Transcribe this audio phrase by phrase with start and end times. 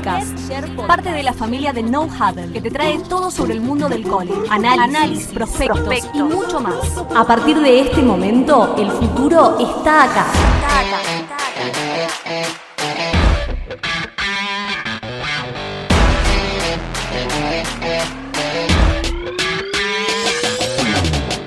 [0.00, 0.50] Podcast.
[0.86, 4.02] Parte de la familia de No Huddle, que te trae todo sobre el mundo del
[4.02, 7.04] college, análisis, prospectos, y mucho más.
[7.14, 10.26] A partir de este momento, el futuro está acá.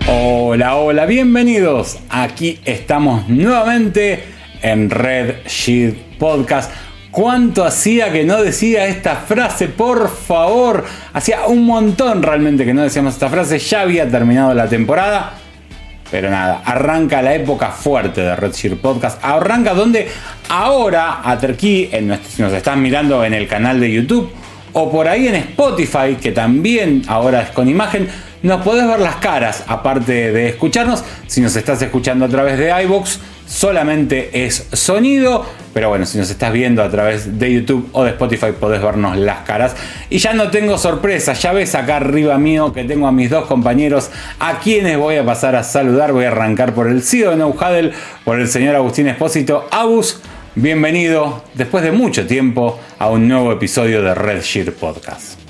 [0.08, 1.98] Hola, hola, bienvenidos.
[2.08, 4.24] Aquí estamos nuevamente
[4.62, 6.72] en Red Sheet Podcast.
[7.14, 9.68] ¿Cuánto hacía que no decía esta frase?
[9.68, 10.84] Por favor.
[11.14, 13.60] Hacía un montón realmente que no decíamos esta frase.
[13.60, 15.34] Ya había terminado la temporada.
[16.10, 19.24] Pero nada, arranca la época fuerte de Red Podcast.
[19.24, 20.08] Arranca donde
[20.50, 24.32] ahora, aquí, en si nos están mirando en el canal de YouTube
[24.74, 28.10] o por ahí en Spotify, que también ahora es con imagen,
[28.42, 31.04] nos podés ver las caras, aparte de escucharnos.
[31.28, 35.46] Si nos estás escuchando a través de iBox, solamente es sonido.
[35.74, 39.18] Pero bueno, si nos estás viendo a través de YouTube o de Spotify, podés vernos
[39.18, 39.76] las caras.
[40.10, 43.46] Y ya no tengo sorpresa, ya ves acá arriba mío que tengo a mis dos
[43.46, 46.14] compañeros a quienes voy a pasar a saludar.
[46.14, 47.56] Voy a arrancar por el CEO de No
[48.24, 49.68] por el señor Agustín Espósito.
[49.72, 50.20] Abus,
[50.56, 55.43] bienvenido después de mucho tiempo a un nuevo episodio de Red Sheet Podcast.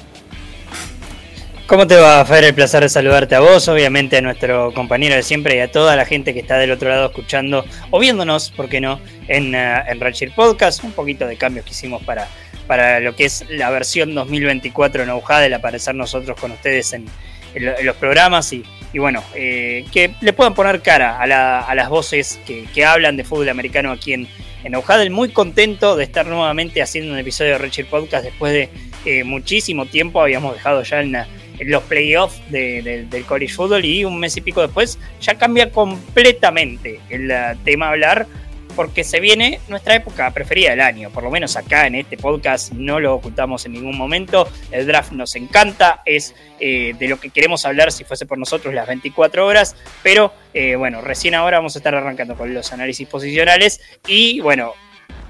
[1.73, 2.43] ¿Cómo te va, Fer?
[2.43, 5.95] El placer de saludarte a vos, obviamente a nuestro compañero de siempre y a toda
[5.95, 9.79] la gente que está del otro lado escuchando o viéndonos, ¿por qué no?, en, uh,
[9.87, 10.83] en Redshirt Podcast.
[10.83, 12.27] Un poquito de cambios que hicimos para,
[12.67, 17.07] para lo que es la versión 2024 en Aujada, el aparecer nosotros con ustedes en,
[17.55, 18.63] los programas y,
[18.93, 23.91] bueno, eh, que le puedan poner cara a, las voces que, hablan de fútbol americano
[23.91, 24.27] aquí en,
[24.63, 25.09] en Aujada.
[25.09, 28.69] Muy contento de estar nuevamente haciendo un episodio de Redshirt Podcast después de
[29.05, 30.21] eh, muchísimo tiempo.
[30.21, 31.27] Habíamos dejado ya en la
[31.59, 37.29] los playoffs del college football y un mes y pico después ya cambia completamente el
[37.29, 38.27] uh, tema a hablar
[38.75, 42.73] porque se viene nuestra época preferida del año, por lo menos acá en este podcast
[42.73, 47.29] no lo ocultamos en ningún momento, el draft nos encanta, es eh, de lo que
[47.29, 51.75] queremos hablar si fuese por nosotros las 24 horas, pero eh, bueno, recién ahora vamos
[51.75, 54.73] a estar arrancando con los análisis posicionales y bueno,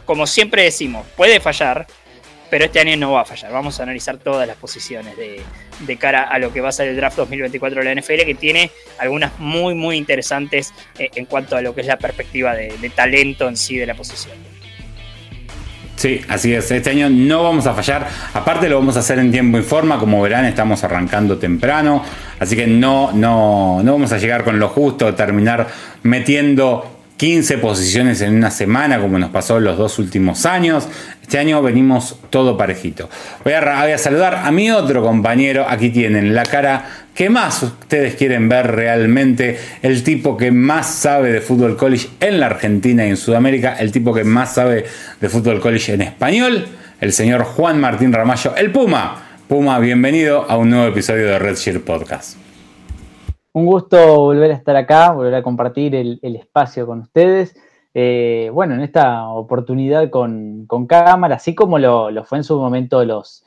[0.06, 1.88] como siempre decimos, puede fallar,
[2.53, 3.51] pero este año no va a fallar.
[3.51, 6.95] Vamos a analizar todas las posiciones de, cara a lo que va a ser el
[6.95, 8.69] draft 2024 de la NFL, que tiene
[8.99, 13.47] algunas muy, muy interesantes eh, en cuanto a lo que es la perspectiva de, talento
[13.47, 14.37] en sí de la posición.
[15.95, 16.69] Sí, así es.
[16.69, 18.07] Este año no vamos a fallar.
[18.35, 19.97] Aparte lo vamos a hacer en tiempo y forma.
[19.97, 22.05] Como verán, estamos arrancando temprano.
[22.39, 25.67] Así que no, no, no vamos a llegar con lo justo, terminar
[26.03, 30.87] metiendo 15 posiciones en una semana, como nos pasó los dos últimos años.
[31.33, 33.09] Este año venimos todo parejito.
[33.44, 35.66] Voy a, saludar a mi otro compañero.
[35.67, 36.85] Aquí tienen la cara
[37.16, 39.57] que más ustedes quieren ver realmente.
[39.81, 43.73] El tipo que más sabe de fútbol college en la Argentina y en Sudamérica.
[43.79, 44.85] El tipo que más sabe
[45.19, 46.67] de fútbol college en español.
[47.01, 49.39] El señor Juan Martín Ramallo, el Puma.
[49.47, 52.38] Puma, bienvenido a un nuevo episodio de Red Shield Podcast.
[53.53, 57.55] Un gusto volver a estar acá, volver a compartir el, espacio con ustedes.
[57.93, 63.45] Eh, bueno, en esta oportunidad con, cámara, así como lo, fue en su momento los,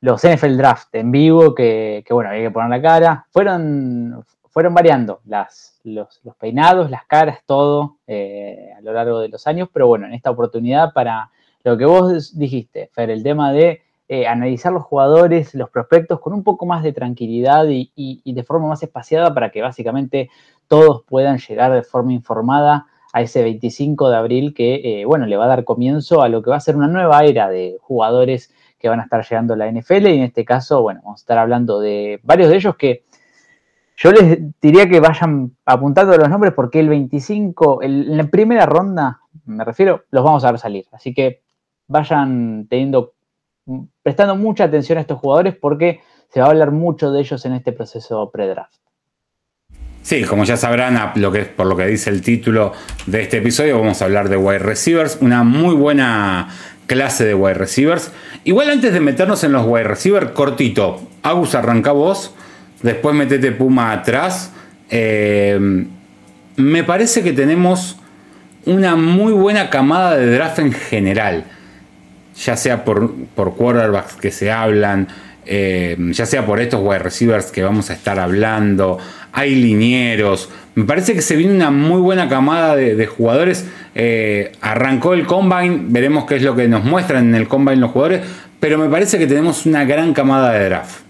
[0.00, 5.20] los NFL Draft en vivo, que, bueno, había que poner la cara, fueron, fueron variando
[5.24, 10.06] las, los, peinados, las caras, todo eh, a lo largo de los años, pero bueno,
[10.06, 11.30] en esta oportunidad para
[11.64, 16.32] lo que vos dijiste, Fer, el tema de eh, analizar los jugadores, los prospectos con
[16.32, 20.28] un poco más de tranquilidad y, de forma más espaciada para que básicamente
[20.66, 25.36] todos puedan llegar de forma informada a ese 25 de abril que, eh, bueno, le
[25.36, 28.52] va a dar comienzo a lo que va a ser una nueva era de jugadores
[28.78, 31.22] que van a estar llegando a la NFL y en este caso, bueno, vamos a
[31.22, 33.04] estar hablando de varios de ellos que
[33.96, 39.20] yo les diría que vayan apuntando los nombres porque el 25, en la primera ronda,
[39.44, 40.86] me refiero, los vamos a ver salir.
[40.90, 41.42] Así que
[41.86, 43.12] vayan teniendo
[44.02, 47.52] prestando mucha atención a estos jugadores porque se va a hablar mucho de ellos en
[47.52, 48.81] este proceso pre-draft.
[50.02, 52.72] Sí, como ya sabrán, lo que, por lo que dice el título
[53.06, 56.48] de este episodio, vamos a hablar de wide receivers, una muy buena
[56.86, 58.10] clase de wide receivers.
[58.44, 62.34] Igual antes de meternos en los wide receivers, cortito, Agus arranca vos,
[62.82, 64.52] después metete Puma atrás.
[64.90, 65.86] Eh,
[66.56, 67.98] me parece que tenemos
[68.66, 71.44] una muy buena camada de draft en general
[72.34, 75.08] ya sea por, por quarterbacks que se hablan,
[75.44, 78.98] eh, ya sea por estos wide receivers que vamos a estar hablando,
[79.32, 80.50] hay linieros.
[80.74, 83.66] Me parece que se viene una muy buena camada de, jugadores.
[83.94, 87.90] Eh, arrancó el combine, veremos qué es lo que nos muestran en el combine los
[87.90, 88.22] jugadores,
[88.60, 91.02] pero me parece que tenemos una gran camada de draft.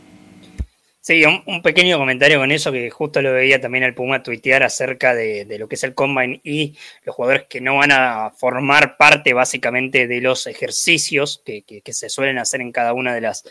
[1.05, 5.17] Sí, un, pequeño comentario con eso, que justo lo veía también el Puma tuitear acerca
[5.17, 9.33] de, lo que es el Combine y los jugadores que no van a formar parte
[9.33, 13.43] básicamente de los ejercicios que, se suelen hacer en cada una de las,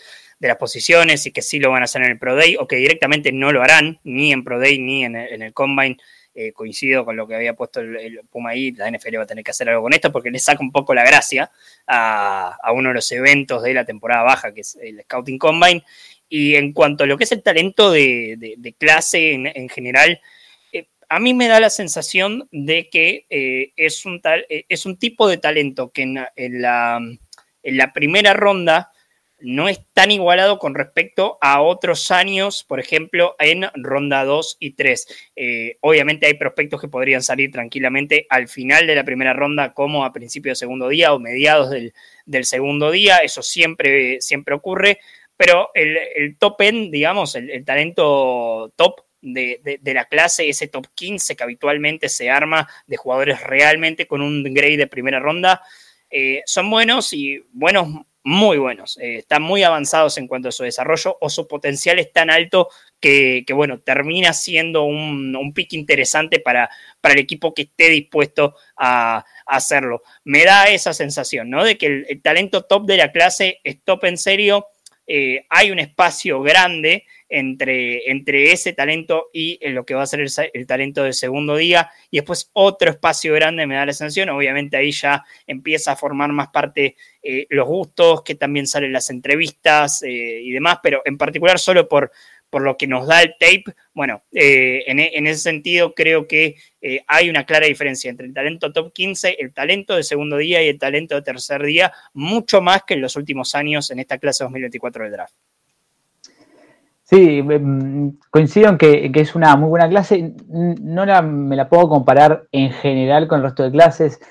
[0.42, 2.68] de las posiciones y que sí lo van a hacer en el Pro Day o
[2.68, 5.98] que directamente no lo harán ni en Pro Day ni en el, Combine.
[6.34, 9.44] Eh, coincido con lo que había puesto el, Puma ahí, la NFL va a tener
[9.44, 11.52] que hacer algo con esto porque le saca un poco la gracia
[11.86, 15.84] a, a uno de los eventos de la temporada baja, que es el Scouting Combine
[16.30, 20.22] y en cuanto a lo que es el talento de, clase en, general,
[20.72, 24.98] eh, a mí me da la sensación de que eh, es, un tal, es un
[24.98, 26.14] tipo de talento que en,
[26.62, 27.00] la,
[27.64, 28.94] en la primera ronda
[29.42, 34.72] no es tan igualado con respecto a otros años, por ejemplo, en ronda 2 y
[34.72, 35.08] 3.
[35.82, 40.14] obviamente hay prospectos que podrían salir tranquilamente al final de la primera ronda, como a
[40.14, 41.94] principio del segundo día o mediados del,
[42.26, 43.18] del segundo día.
[43.18, 45.00] Eso siempre, siempre ocurre
[45.42, 51.44] pero el, top end, digamos, el, talento top de, la clase, ese top 15 que
[51.44, 55.64] habitualmente se arma de jugadores realmente con un grade de primera ronda,
[56.12, 58.98] eh, son buenos y buenos, muy buenos.
[58.98, 62.70] Eh, están muy avanzados en cuanto a su desarrollo o su potencial es tan alto
[63.00, 66.70] que, bueno, termina siendo un, un pick interesante para,
[67.02, 70.04] para el equipo que esté dispuesto a, hacerlo.
[70.24, 71.66] Me da esa sensación, ¿no?
[71.66, 74.68] De que el talento top de la clase es top en serio
[75.14, 80.20] eh, hay un espacio grande entre, entre ese talento y lo que va a ser
[80.20, 84.78] el, talento del segundo día, y después otro espacio grande me da la sensación, obviamente
[84.78, 90.04] ahí ya empieza a formar más parte eh, los gustos, que también salen las entrevistas
[90.04, 92.12] eh, y demás, pero en particular solo por,
[92.52, 93.64] por lo que nos da el tape,
[93.94, 98.74] bueno, eh, en, ese sentido creo que eh, hay una clara diferencia entre el talento
[98.74, 102.84] top 15, el talento de segundo día y el talento de tercer día, mucho más
[102.84, 105.34] que en los últimos años en esta clase 2024 del draft.
[107.12, 110.34] Sí, em, coincido en que, es una muy buena clase.
[110.48, 114.22] No me la puedo comparar en general con el resto de clases.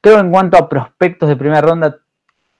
[0.00, 1.98] Creo en cuanto a prospectos de primera ronda,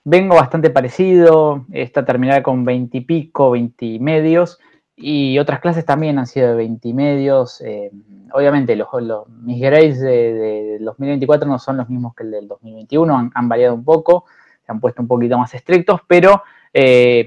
[0.05, 4.59] vengo bastante parecido, está terminada con 20 y pico, 20 medios,
[4.95, 7.63] y otras clases también han sido de 20 medios.
[7.63, 7.91] Eh,
[8.33, 8.89] obviamente, los,
[9.41, 13.85] mis grades de, 2024 no son los mismos que el del 2021, han, variado un
[13.85, 14.27] poco,
[14.67, 16.43] se han puesto un poquito más estrictos, pero
[16.75, 17.25] eh,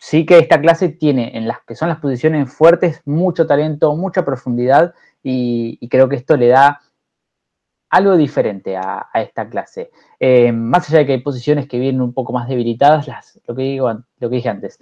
[0.00, 4.24] sí que esta clase tiene en las que son las posiciones fuertes mucho talento, mucha
[4.24, 6.80] profundidad, y creo que esto le da
[7.90, 9.90] algo diferente a, esta clase.
[10.18, 13.54] Eh, más allá de que hay posiciones que vienen un poco más debilitadas, las, lo,
[13.54, 14.78] que digo, lo que dije antes,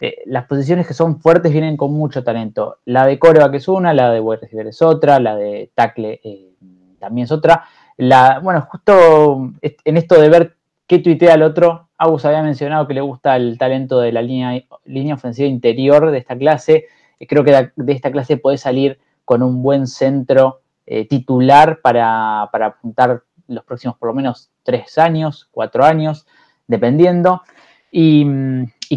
[0.00, 2.78] eh, las posiciones que son fuertes vienen con mucho talento.
[2.86, 6.54] La de que es una, la de wide es otra, la de tackle eh,
[6.98, 7.64] también es otra.
[7.98, 10.56] La, bueno, justo en esto de ver
[10.88, 14.60] qué tuitea el otro, Agus había mencionado que le gusta el talento de la línea,
[14.84, 16.86] línea ofensiva interior de esta clase.
[17.28, 23.24] Creo que de esta clase puede salir con un buen centro eh, titular para, apuntar
[23.46, 26.26] los próximos por lo menos tres años, cuatro años,
[26.66, 27.42] dependiendo.
[27.90, 28.24] Y,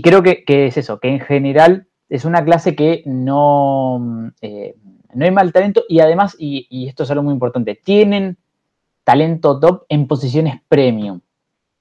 [0.02, 4.76] creo que, es eso, que en general es una clase que no, eh,
[5.14, 8.38] no hay mal talento y además, y, esto es algo muy importante, tienen
[9.04, 11.20] talento top en posiciones premium,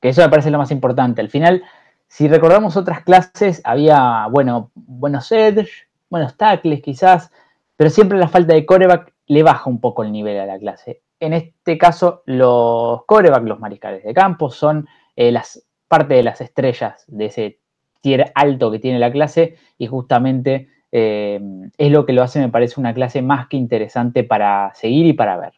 [0.00, 1.20] que eso me parece lo más importante.
[1.20, 1.62] Al final,
[2.08, 7.30] si recordamos otras clases, había, bueno, buenos edge, buenos tackles quizás,
[7.76, 11.02] pero siempre la falta de coreback le baja un poco el nivel a la clase.
[11.20, 16.40] En este caso, los coreback, los mariscales de campo, son eh, las, parte de las
[16.40, 17.58] estrellas de ese
[18.00, 21.40] tier alto que tiene la clase y justamente eh,
[21.76, 25.12] es lo que lo hace, me parece, una clase más que interesante para seguir y
[25.12, 25.52] para ver.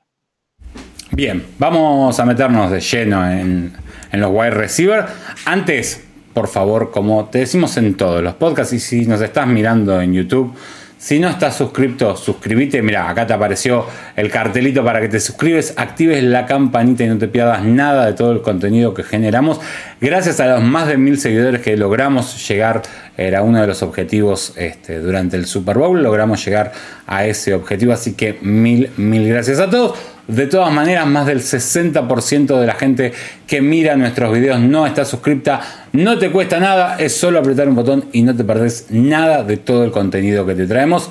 [1.12, 3.74] Bien, vamos a meternos de lleno en,
[4.12, 5.06] en los wide receiver.
[5.44, 10.00] Antes, por favor, como te decimos en todos los podcasts y si nos estás mirando
[10.00, 10.54] en YouTube,
[11.02, 12.80] si no estás suscrito, suscríbete.
[12.80, 17.18] Mira, acá te apareció el cartelito para que te suscribes, actives la campanita y no
[17.18, 19.60] te pierdas nada de todo el contenido que generamos.
[20.00, 22.82] Gracias a los más de mil seguidores que logramos llegar,
[23.16, 26.70] era uno de los objetivos este, durante el Super Bowl, logramos llegar
[27.08, 27.92] a ese objetivo.
[27.92, 29.98] Así que mil, mil gracias a todos.
[30.28, 33.12] De todas maneras, más del 60% de la gente
[33.46, 35.60] que mira nuestros videos no está suscripta.
[35.92, 39.56] No te cuesta nada, es solo apretar un botón y no te perdés nada de
[39.56, 41.10] todo el contenido que te traemos.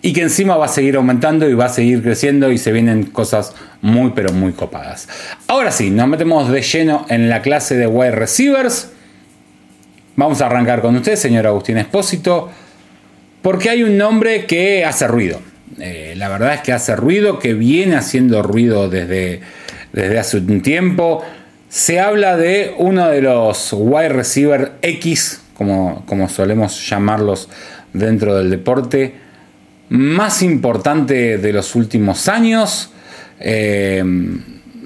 [0.00, 3.04] Y que encima va a seguir aumentando y va a seguir creciendo y se vienen
[3.04, 5.08] cosas muy pero muy copadas.
[5.48, 8.90] Ahora sí, nos metemos de lleno en la clase de wide receivers.
[10.14, 12.50] Vamos a arrancar con usted, señor Agustín Espósito,
[13.42, 15.40] porque hay un nombre que hace ruido.
[15.78, 19.40] Eh, la verdad es que hace ruido, que viene haciendo ruido desde,
[19.92, 21.22] desde hace un tiempo.
[21.68, 27.48] Se habla de uno de los wide receiver X como, como solemos llamarlos
[27.92, 29.14] dentro del deporte,
[29.88, 32.90] más importante de los últimos años.
[33.40, 34.02] Eh,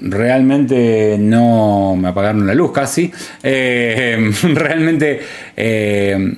[0.01, 3.11] realmente no me apagaron la luz casi.
[3.43, 5.21] Eh, realmente,
[5.57, 6.35] eh,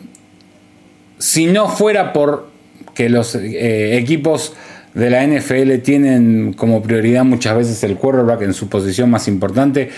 [1.18, 2.53] si no fuera por
[2.94, 4.54] que los equipos
[4.94, 9.90] de la NFL tienen como prioridad muchas veces el quarterback en su posición más importante,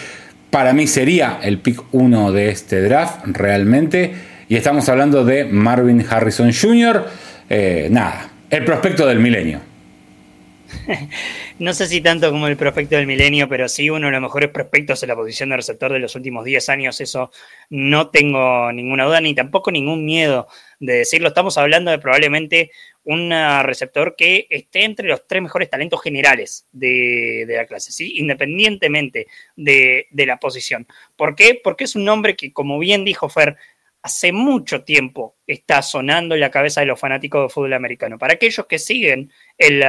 [0.50, 4.14] para mí sería el pick 1 de este draft realmente.
[4.48, 7.06] Y estamos hablando de Marvin Harrison Jr.
[7.90, 9.75] nada, el prospecto del milenio.
[11.60, 14.50] no sé si tanto como el prospecto del milenio, pero sí uno de los mejores
[14.50, 17.02] prospectos en la posición de receptor de los últimos 10 años.
[17.02, 17.32] Eso
[17.70, 20.48] no tengo ninguna duda ni tampoco ningún miedo
[20.80, 21.28] de decirlo.
[21.28, 22.72] Estamos hablando de probablemente
[23.04, 23.32] un
[23.64, 28.14] receptor que esté entre los tres mejores talentos generales de, la clase, ¿sí?
[28.18, 30.88] independientemente de, la posición.
[31.16, 31.60] ¿Por qué?
[31.64, 33.58] Porque es un nombre que, como bien dijo Fer,
[34.02, 38.18] hace mucho tiempo está sonando en la cabeza de los fanáticos de fútbol americano.
[38.18, 39.80] Para aquellos que siguen en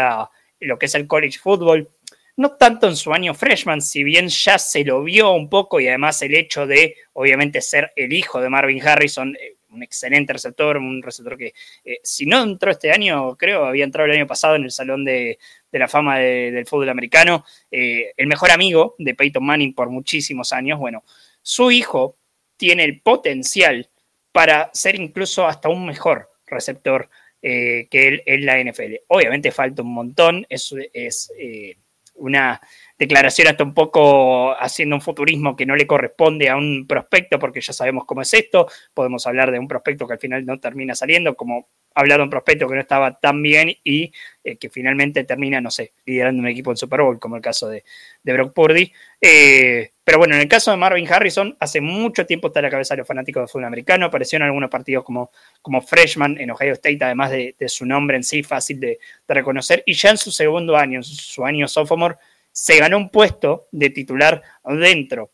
[0.61, 1.89] lo que es el college football,
[2.37, 5.89] no tanto en su año freshman, si bien ya se lo vio un poco y
[5.89, 10.77] además el hecho de, obviamente, ser el hijo de Marvin Harrison, eh, un excelente receptor,
[10.77, 14.57] un receptor que, eh, si no entró este año, creo, había entrado el año pasado
[14.57, 15.39] en el Salón de,
[15.73, 20.79] la Fama del fútbol americano, eh, el mejor amigo de Peyton Manning por muchísimos años,
[20.79, 21.05] bueno,
[21.43, 22.17] su hijo
[22.57, 23.91] tiene el potencial
[24.33, 27.11] para ser incluso hasta un mejor receptor
[27.43, 28.95] eh, que él en la NFL.
[29.09, 31.77] Obviamente falta un montón, es, es eh,
[32.17, 32.61] una
[32.99, 37.61] declaración hasta un poco haciendo un futurismo que no le corresponde a un prospecto, porque
[37.61, 40.95] ya sabemos cómo es esto, podemos hablar de un prospecto que al final no termina
[40.95, 44.13] saliendo, como hablar de un prospecto que no estaba tan bien y
[44.45, 47.69] eh, que finalmente termina, no sé, liderando un equipo en Super Bowl, como el caso
[47.69, 47.85] de,
[48.23, 48.93] de Brock Purdy.
[49.21, 52.71] Eh, pero bueno, en el caso de Marvin Harrison, hace mucho tiempo está a la
[52.71, 56.53] cabeza de los fanáticos de fútbol americano, apareció en algunos partidos como, como freshman en
[56.53, 60.17] Ohio State, además de, su nombre en sí fácil de, de, reconocer, y ya en
[60.17, 62.19] su segundo año, en su año sophomore,
[62.53, 65.33] se ganó un puesto de titular dentro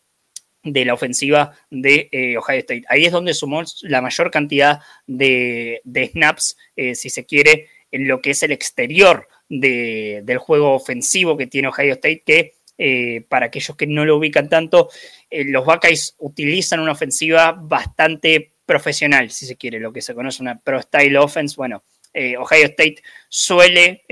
[0.63, 2.85] de la ofensiva de eh, Ohio State.
[2.89, 5.83] Ahí es donde sumó la mayor cantidad de,
[6.15, 11.47] snaps, eh, si se quiere, en lo que es el exterior del juego ofensivo que
[11.47, 14.89] tiene Ohio State, que eh, para aquellos que no lo ubican tanto,
[15.31, 20.59] los Buckeyes utilizan una ofensiva bastante profesional, si se quiere, lo que se conoce una
[20.59, 21.57] pro style offense.
[21.57, 21.83] Bueno,
[22.15, 24.05] Ohio State suele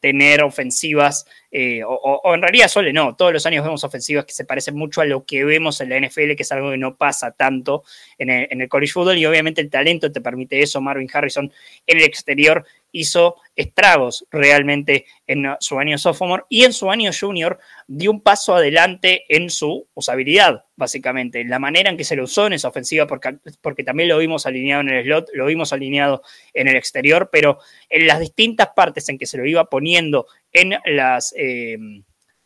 [0.00, 4.44] tener ofensivas eh, o, en realidad solo no, todos los años vemos ofensivas que se
[4.44, 7.30] parecen mucho a lo que vemos en la NFL, que es algo que no pasa
[7.32, 7.84] tanto
[8.18, 10.80] en el, en el college football y obviamente el talento te permite eso.
[10.80, 11.50] Marvin Harrison
[11.86, 17.58] en el exterior hizo estragos realmente en su año sophomore y en su año junior
[17.86, 22.24] dio un paso adelante en su usabilidad, básicamente, en la manera en que se lo
[22.24, 25.72] usó en esa ofensiva, porque, porque también lo vimos alineado en el slot, lo vimos
[25.72, 26.22] alineado
[26.54, 30.74] en el exterior, pero en las distintas partes en que se lo iba poniendo en
[30.84, 31.76] las, eh,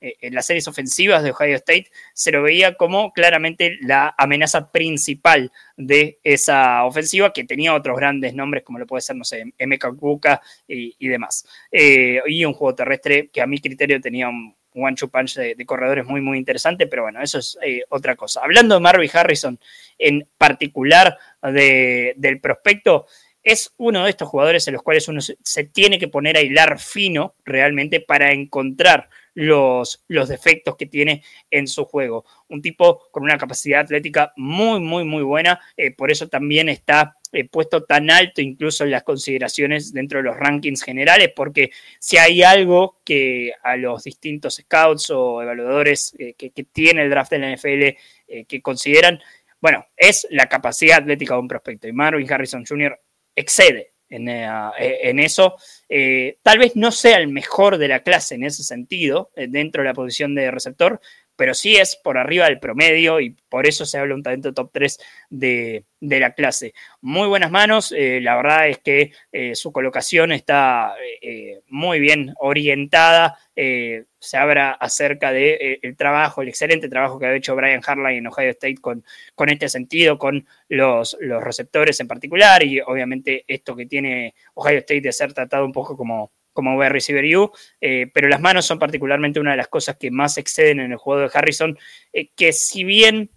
[0.03, 5.53] en las series ofensivas de Ohio State, se lo veía como claramente la amenaza principal
[5.77, 9.93] de esa ofensiva, que tenía otros grandes nombres, como lo puede ser, no sé, Emeka
[9.93, 11.47] Kuka y, demás.
[11.71, 16.05] Eh, y un juego terrestre que a mi criterio tenía un one-two punch de, corredores
[16.05, 18.41] muy, muy interesante, pero bueno, eso es eh, otra cosa.
[18.43, 19.59] Hablando de Marvin Harrison
[19.99, 23.07] en particular del prospecto,
[23.43, 26.79] es uno de estos jugadores en los cuales uno se, tiene que poner a hilar
[26.79, 32.25] fino realmente para encontrar los, los, defectos que tiene en su juego.
[32.49, 37.17] Un tipo con una capacidad atlética muy, muy, muy buena, eh, por eso también está
[37.33, 42.19] eh, puesto tan alto incluso en las consideraciones dentro de los rankings generales, porque si
[42.19, 47.33] hay algo que a los distintos scouts o evaluadores eh, que, que, tiene el draft
[47.33, 49.21] de la NFL que consideran,
[49.61, 51.87] bueno, es la capacidad atlética de un prospecto.
[51.87, 52.99] Y Marvin Harrison Jr
[53.35, 54.45] excede en, eh,
[54.79, 55.57] en eso.
[55.89, 59.83] Eh, tal vez no sea el mejor de la clase en ese sentido, eh, dentro
[59.83, 61.01] de la posición de receptor,
[61.43, 64.71] pero sí es por arriba del promedio y por eso se habla un talento top
[64.73, 66.73] 3 de, la clase.
[67.01, 72.33] Muy buenas manos, eh, la verdad es que eh, su colocación está eh, muy bien
[72.39, 78.13] orientada, se habla acerca del el trabajo, el excelente trabajo que ha hecho Brian Harlan
[78.13, 83.45] en Ohio State con, con este sentido, con los, los receptores en particular y obviamente
[83.49, 87.53] esto que tiene Ohio State de ser tratado un poco como como wide receiver U,
[87.81, 90.99] eh, pero las manos son particularmente una de las cosas que más exceden en el
[90.99, 91.79] juego de Harrison,
[92.13, 93.31] eh, que si bien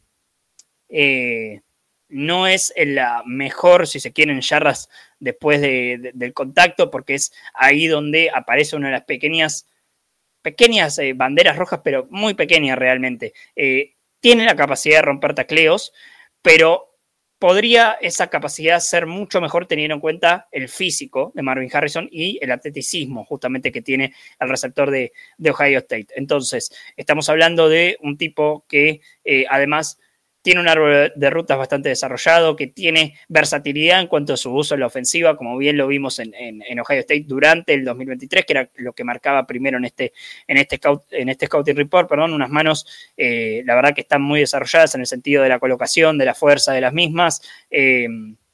[0.90, 1.62] eh,
[2.10, 8.30] no es la mejor, si se quieren, yardas después del contacto, porque es ahí donde
[8.34, 9.68] aparece una de las pequeñas,
[10.42, 13.34] pequeñas banderas rojas, pero muy pequeñas realmente.
[14.20, 15.94] tiene la capacidad de romper tacleos,
[16.42, 16.95] pero
[17.40, 22.40] podría esa capacidad ser mucho mejor teniendo en cuenta el físico de Marvin Harrison y
[22.42, 25.12] el atleticismo justamente que tiene el receptor de,
[25.50, 26.08] Ohio State.
[26.16, 30.00] Entonces, estamos hablando de un tipo que eh, además
[30.46, 34.76] tiene un árbol de rutas bastante desarrollado, que tiene versatilidad en cuanto a su uso
[34.76, 36.36] en la ofensiva, como bien lo vimos en,
[36.80, 40.14] Ohio State durante el 2023, que era lo que marcaba primero en este,
[40.48, 42.86] en este, en este Scouting Report, perdón, unas manos,
[43.18, 46.36] eh, la verdad que están muy desarrolladas en el sentido de la colocación, de la
[46.36, 47.42] fuerza de las mismas.
[47.72, 48.08] Eh,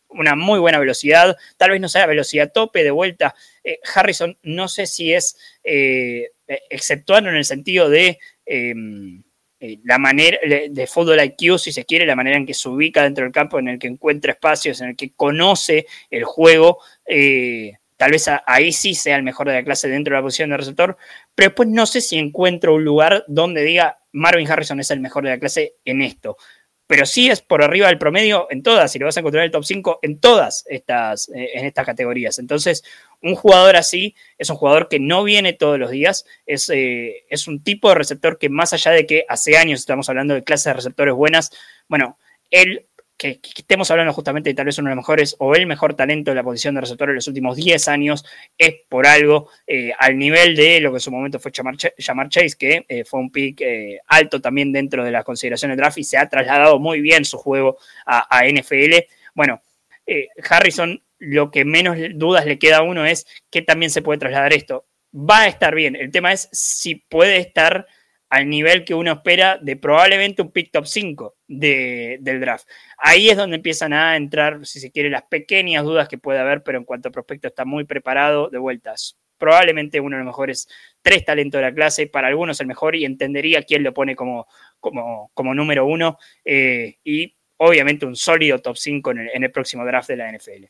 [0.08, 3.36] una muy buena velocidad, tal vez no sea velocidad tope de vuelta.
[3.66, 5.38] Eh, Harrison no sé si es
[6.70, 8.18] exceptuando en el sentido de
[9.64, 13.04] eh, la manera de fútbol IQ, si se quiere, la manera en que se ubica
[13.04, 17.74] dentro del campo, en el que encuentra espacios, en el que conoce el juego, eh,
[17.96, 20.58] tal vez ahí sí sea el mejor de la clase dentro de la posición de
[20.58, 20.98] receptor,
[21.36, 25.26] pero después no sé si encuentro un lugar donde diga Marvin Harrison es el mejor
[25.26, 26.38] de la clase en esto
[26.92, 29.46] pero sí es por arriba del promedio en todas, y lo vas a encontrar en
[29.46, 32.38] el top 5 en todas estas, eh, en estas categorías.
[32.38, 32.84] Entonces,
[33.22, 37.48] un jugador así es un jugador que no viene todos los días, es, eh, es
[37.48, 40.66] un tipo de receptor que más allá de que hace años estamos hablando de clases
[40.66, 41.52] de receptores buenas,
[41.88, 42.18] bueno,
[42.50, 42.86] él
[43.22, 46.32] que, estemos hablando justamente de tal vez uno de los mejores o el mejor talento
[46.32, 48.26] de la posición de receptor en los últimos 10 años,
[48.58, 52.56] es por algo eh, al nivel de lo que en su momento fue Jamar, Chase,
[52.58, 56.04] que eh, fue un pick eh, alto también dentro de las consideraciones de draft y
[56.04, 59.06] se ha trasladado muy bien su juego a, a NFL.
[59.36, 59.62] Bueno,
[60.50, 64.52] Harrison, lo que menos dudas le queda a uno es que también se puede trasladar
[64.52, 64.88] esto.
[65.14, 67.86] Va a estar bien, el tema es si puede estar
[68.32, 72.66] al nivel que uno espera de probablemente un pick top 5 del draft.
[72.98, 76.64] Ahí es donde empiezan a entrar, si se quiere, las pequeñas dudas que puede haber,
[76.64, 79.18] pero en cuanto a prospecto está muy preparado de vueltas.
[79.38, 80.70] Probablemente uno de los mejores
[81.02, 84.48] tres talentos de la clase, para algunos el mejor y entendería quién lo pone como,
[84.80, 90.08] como, como número uno eh, y obviamente un sólido top 5 en el, próximo draft
[90.08, 90.66] de la NFL.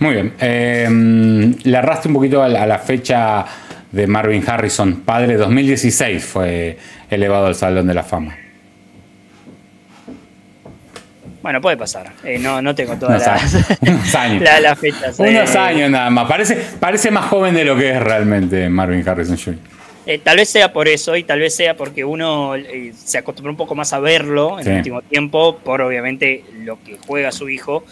[0.00, 0.34] Muy bien.
[0.38, 0.88] Eh,
[1.64, 3.46] le arrastre un poquito a la fecha
[3.92, 6.78] de Marvin Harrison, padre, 2016 fue
[7.10, 8.36] elevado al Salón de la Fama.
[11.42, 12.12] Bueno, puede pasar.
[12.24, 14.78] Eh, no, no tengo todas las unos años.
[14.78, 15.18] fechas.
[15.18, 15.58] Unos eh.
[15.58, 16.28] años nada más.
[16.28, 19.58] Parece, parece más joven de lo que es realmente Marvin Harrison Jr.
[20.04, 22.54] Eh, tal vez sea por eso y tal vez sea porque uno
[22.94, 26.96] se acostumbró un poco más a verlo en el último tiempo, por obviamente lo que
[27.06, 27.84] juega su hijo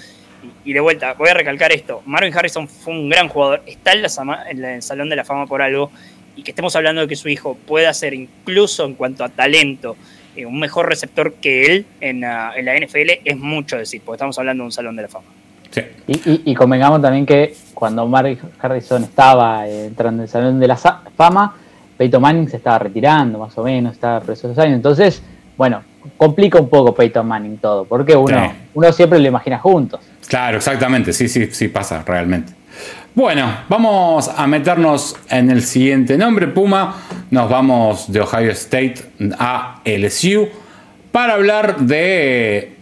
[0.65, 4.03] y de vuelta, voy a recalcar esto, Marvin Harrison fue un gran jugador, está en,
[4.03, 5.91] la, el Salón de la Fama por algo,
[6.37, 9.97] y que estemos hablando de que su hijo pueda ser incluso en cuanto a talento
[10.37, 14.63] eh, un mejor receptor que él en, la NFL es mucho decir, porque estamos hablando
[14.63, 15.27] de un Salón de la Fama.
[16.07, 21.55] Y, convengamos también que cuando Marvin Harrison estaba entrando en el Salón de la Fama,
[21.99, 24.77] Peyton Manning se estaba retirando, más o menos, estaba por esos años.
[24.77, 25.23] Entonces,
[25.57, 25.83] bueno,
[26.17, 30.01] complica un poco Peyton Manning todo, porque uno, uno siempre lo imagina juntos.
[30.27, 32.53] Claro, exactamente, sí, sí, sí pasa realmente.
[33.15, 36.97] Bueno, vamos a meternos en el siguiente nombre, Puma.
[37.31, 38.97] Nos vamos de Ohio State
[39.39, 40.49] a LSU
[41.13, 42.75] para hablar de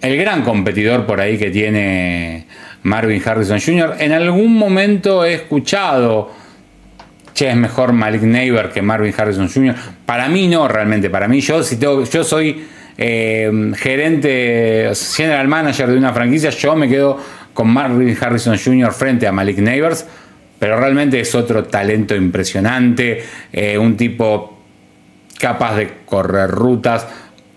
[0.00, 2.46] el gran competidor por ahí que tiene
[2.82, 3.96] Marvin Harrison Jr.
[4.00, 6.32] En algún momento he escuchado,
[7.38, 9.74] che, es mejor Malik Neighbor que Marvin Harrison Jr.
[10.04, 11.08] Para mí no, realmente.
[11.08, 16.74] Para mí yo, si tengo, yo soy eh, gerente, general manager de una franquicia, yo
[16.74, 17.18] me quedo
[17.54, 18.92] con Marvin Harrison Jr.
[18.92, 20.04] frente a Malik Neighbors,
[20.58, 23.22] pero realmente es otro talento impresionante,
[23.52, 24.58] eh, un tipo
[25.38, 27.06] capaz de correr rutas,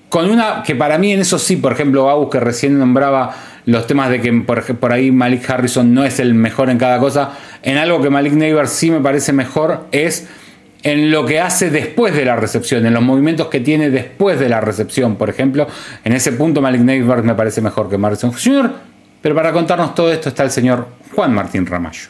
[0.09, 3.33] con una que para mí en eso sí, por ejemplo, Agus que recién nombraba
[3.65, 7.31] los temas de que por, ahí Malik Harrison no es el mejor en cada cosa,
[7.63, 10.27] en algo que Malik Neighbors sí me parece mejor es
[10.83, 14.49] en lo que hace después de la recepción, en los movimientos que tiene después de
[14.49, 15.67] la recepción, por ejemplo.
[16.03, 18.71] En ese punto Malik Neighbor me parece mejor que Martin Jr.,
[19.21, 22.09] pero para contarnos todo esto está el señor Juan Martín Ramallo.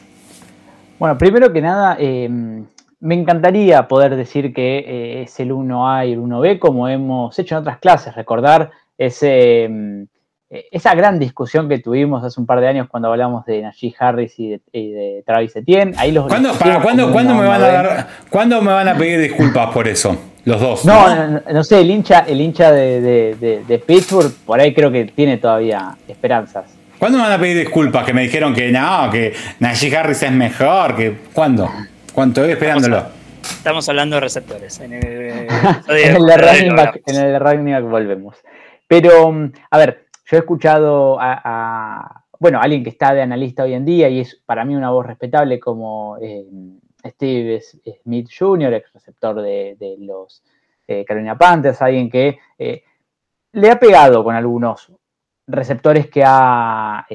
[0.97, 2.65] Bueno, primero que nada, em,
[3.01, 7.55] me encantaría poder decir que eh, es el 1A y el 1B como hemos hecho
[7.55, 10.07] en otras clases, recordar ese em,
[10.51, 14.37] esa gran discusión que tuvimos hace un par de años cuando hablamos de Najee Harris
[14.37, 16.53] y de, Travis Etienne, ahí los ¿Cuándo,
[17.07, 20.17] me van a dar, ¿Cuándo me van a pedir disculpas por eso?
[20.43, 20.85] Los dos.
[20.85, 25.95] No, no, sé, el hincha, el hincha de, Pittsburgh, por ahí creo que tiene todavía
[26.07, 26.65] esperanzas.
[26.99, 28.05] ¿Cuándo me van a pedir disculpas?
[28.05, 31.69] Que me dijeron que no, que Najee Harris es mejor, que ¿cuándo?
[32.13, 32.41] ¿Cuánto?
[32.41, 33.05] Estoy esperándolo.
[33.41, 34.79] Estamos, hablando de receptores.
[34.81, 35.47] En el,
[35.87, 38.35] en el de running back, en el de running back volvemos.
[38.87, 39.33] Pero,
[39.69, 44.07] a ver, yo he escuchado a, bueno, alguien que está de analista hoy en día
[44.07, 46.45] y es para mí una voz respetable como eh,
[47.05, 47.59] Steve
[48.01, 50.41] Smith Jr., ex receptor de, los
[50.87, 52.81] eh, Carolina Panthers, alguien que eh,
[53.51, 54.93] le ha pegado con algunos
[55.47, 57.05] receptores que ha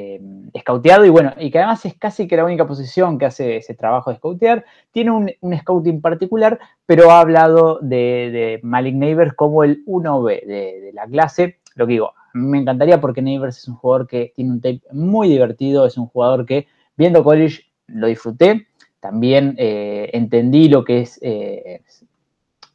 [0.61, 3.72] scouteado y bueno, y que además es casi que la única posición que hace ese
[3.72, 4.66] trabajo de scoutear.
[4.90, 11.07] Tiene un, scouting particular, pero ha hablado de, Malik Neighbors como el 1B de, la
[11.07, 11.61] clase.
[11.76, 15.29] Lo que digo, me encantaría porque Neighbors es un jugador que tiene un tape muy
[15.29, 18.66] divertido, es un jugador que viendo college lo disfruté,
[19.01, 21.83] también eh, entendí lo que es eh,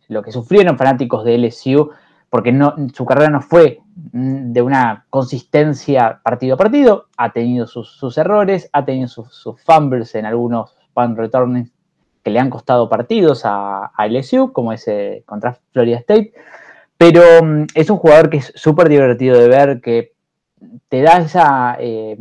[0.08, 1.92] lo que sufrieron fanáticos de LSU
[2.32, 3.82] porque no, su carrera no fue
[4.14, 10.16] mm, de una consistencia partido a partido, ha tenido sus, errores, ha tenido sus, fumbles
[10.16, 11.70] en algunos punt returns
[12.24, 16.34] que le han costado partidos a, LSU, como ese contra Florida State,
[17.02, 20.14] pero mm, es un jugador que es súper divertido de ver, que
[20.88, 22.16] te da esa, eh,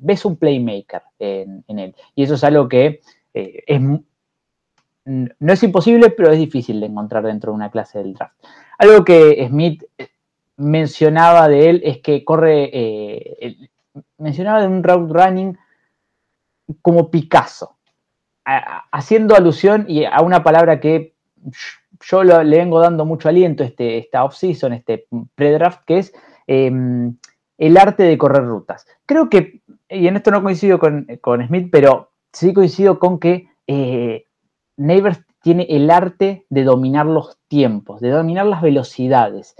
[0.00, 3.02] ves un playmaker en, él, y eso es algo que
[3.34, 3.80] eh, es,
[5.04, 8.34] no es imposible, pero es difícil de encontrar dentro de una clase del draft.
[8.78, 9.84] Algo que Smith
[10.56, 13.56] mencionaba de él es que corre, eh,
[14.18, 15.58] mencionaba de un route running
[16.82, 17.76] como Picasso,
[18.90, 21.14] haciendo alusión y a una palabra que
[22.00, 26.12] yo le vengo dando mucho aliento este, esta off-season, este pre-draft, que es
[26.46, 27.16] em,
[27.58, 28.86] el arte de correr rutas.
[29.06, 31.06] Creo que, y en esto no coincido con,
[31.46, 34.26] Smith, pero sí coincido con que eh,
[34.76, 39.54] Neighbors tiene el arte de dominar los tiempos, de dominar las velocidades.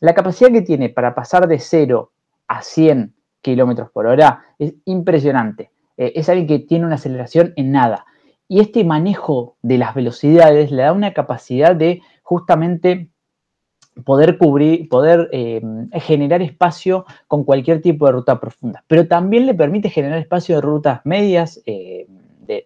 [0.00, 2.12] La capacidad que tiene para pasar de 0
[2.48, 5.70] a 100 kilómetros por hora es impresionante.
[5.96, 8.06] Eh, es alguien que tiene una aceleración en nada.
[8.54, 13.10] Y este manejo de las velocidades le da una capacidad de justamente
[14.04, 15.60] poder cubrir, poder eh,
[15.94, 18.84] generar espacio con cualquier tipo de ruta profunda.
[18.86, 22.06] Pero también le permite generar espacio de rutas medias eh,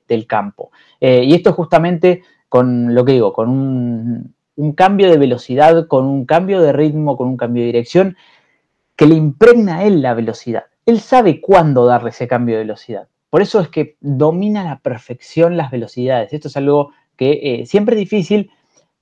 [0.06, 0.72] del campo.
[1.00, 2.20] y esto justamente
[2.50, 7.28] con lo que digo, con un, cambio de velocidad, con un cambio de ritmo, con
[7.28, 8.18] un cambio de dirección,
[8.94, 10.64] que le impregna a él la velocidad.
[10.84, 13.08] Él sabe cuándo darle ese cambio de velocidad.
[13.30, 16.32] Por eso es que domina a la perfección las velocidades.
[16.32, 18.50] Esto es algo que eh, siempre es difícil,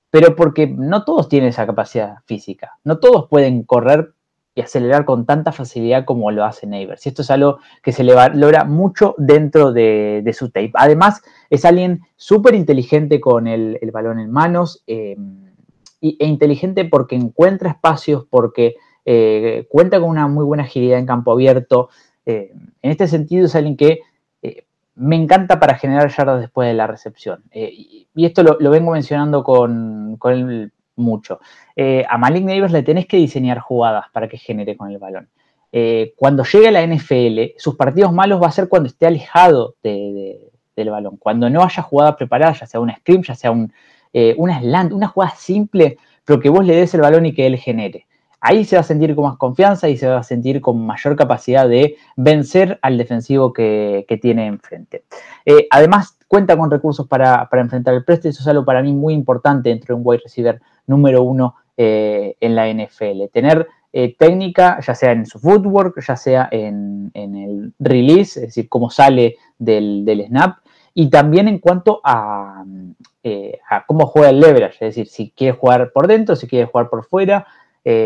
[0.09, 2.79] pero porque no todos tienen esa capacidad física.
[2.83, 4.13] No todos pueden correr
[4.57, 7.05] y acelerar con tanta facilidad como lo hace Neighbors.
[7.05, 10.71] Y esto es algo que se le logra mucho dentro de, su tape.
[10.73, 15.53] Además, es alguien súper inteligente con el, balón en manos em,
[16.01, 21.33] e inteligente porque encuentra espacios, porque eh, cuenta con una muy buena agilidad en campo
[21.33, 21.89] abierto.
[22.25, 23.99] Eh, en este sentido, es alguien que
[24.97, 27.43] me encanta para generar yardas después de la recepción.
[27.53, 31.39] y, esto lo, vengo mencionando con, con mucho.
[31.75, 35.29] Eh, a Malik Neighbors le tenés que diseñar jugadas para que genere con el balón.
[35.71, 39.75] Eh, cuando llegue a la NFL, sus partidos malos va a ser cuando esté alejado
[39.83, 43.71] del balón, cuando no haya jugada preparada, ya sea un scrim, ya sea un,
[44.13, 47.45] eh, una slant, una jugada simple, pero que vos le des el balón y que
[47.45, 48.06] él genere.
[48.39, 51.15] Ahí se va a sentir con más confianza y se va a sentir con mayor
[51.15, 55.03] capacidad de vencer al defensivo que, tiene enfrente.
[55.71, 59.69] además, cuenta con recursos para, enfrentar el preste, eso es algo para mí muy importante
[59.69, 63.29] dentro de un wide receiver número uno eh, en la NFL.
[63.31, 68.69] Tener eh, técnica, ya sea en su footwork, ya sea en, el release, es decir,
[68.69, 70.57] cómo sale del, snap,
[70.93, 72.01] y también en cuanto
[73.23, 76.65] eh, a, cómo juega el leverage, es decir, si quiere jugar por dentro, si quiere
[76.65, 77.47] jugar por fuera,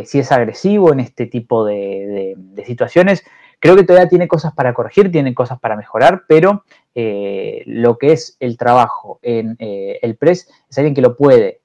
[0.05, 3.23] si es agresivo en este tipo de, situaciones.
[3.59, 6.63] Creo que todavía tiene cosas para corregir, tiene cosas para mejorar, pero
[6.93, 11.61] lo que es el trabajo en el press es alguien que lo puede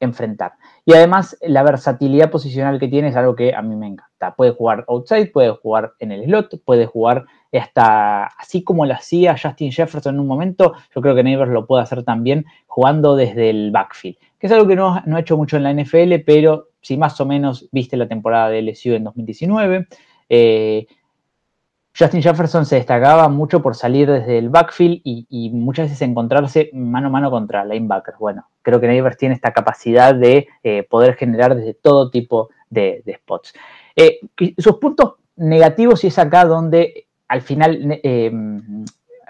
[0.00, 0.52] enfrentar.
[0.84, 4.34] Y además la versatilidad posicional que tiene es algo que a mí me encanta.
[4.34, 9.36] Puede jugar outside, puede jugar en el slot, puede jugar hasta así como lo hacía
[9.40, 13.50] Justin Jefferson en un momento, yo creo que Neighbors lo puede hacer también jugando desde
[13.50, 16.96] el backfield, que es algo que no, ha hecho mucho en la NFL, pero si
[16.96, 19.88] más o menos viste la temporada de LSU en 2019,
[20.28, 20.86] eh,
[21.98, 27.08] Justin Jefferson se destacaba mucho por salir desde el backfield y, muchas veces encontrarse mano
[27.08, 28.18] a mano contra linebackers.
[28.18, 33.02] Bueno, creo que Neighbors tiene esta capacidad de eh, poder generar desde todo tipo de,
[33.16, 33.52] spots.
[33.96, 34.20] Eh,
[34.58, 38.30] sus puntos negativos y es acá donde al final eh,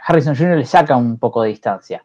[0.07, 0.59] Harrison Jr.
[0.59, 2.03] le saca un poco de distancia.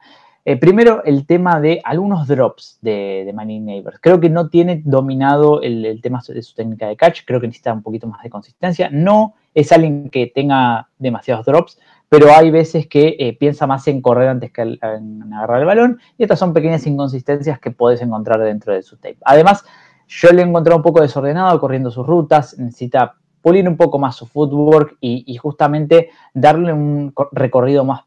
[0.59, 3.99] Primero, el tema de algunos drops de, de Manning Neighbors.
[4.01, 7.21] Creo que no tiene dominado el, tema de su técnica de catch.
[7.25, 8.89] Creo que necesita un poquito más de consistencia.
[8.91, 11.79] No es alguien que tenga demasiados drops,
[12.09, 15.99] pero hay veces que eh, piensa más en correr antes que en agarrar el balón,
[16.17, 19.17] y estas son pequeñas inconsistencias que puedes encontrar dentro de su tape.
[19.25, 19.65] Además,
[20.07, 24.15] yo le he encontrado un poco desordenado corriendo sus rutas, necesita pulir un poco más
[24.15, 28.01] su footwork y, justamente darle un recorrido más,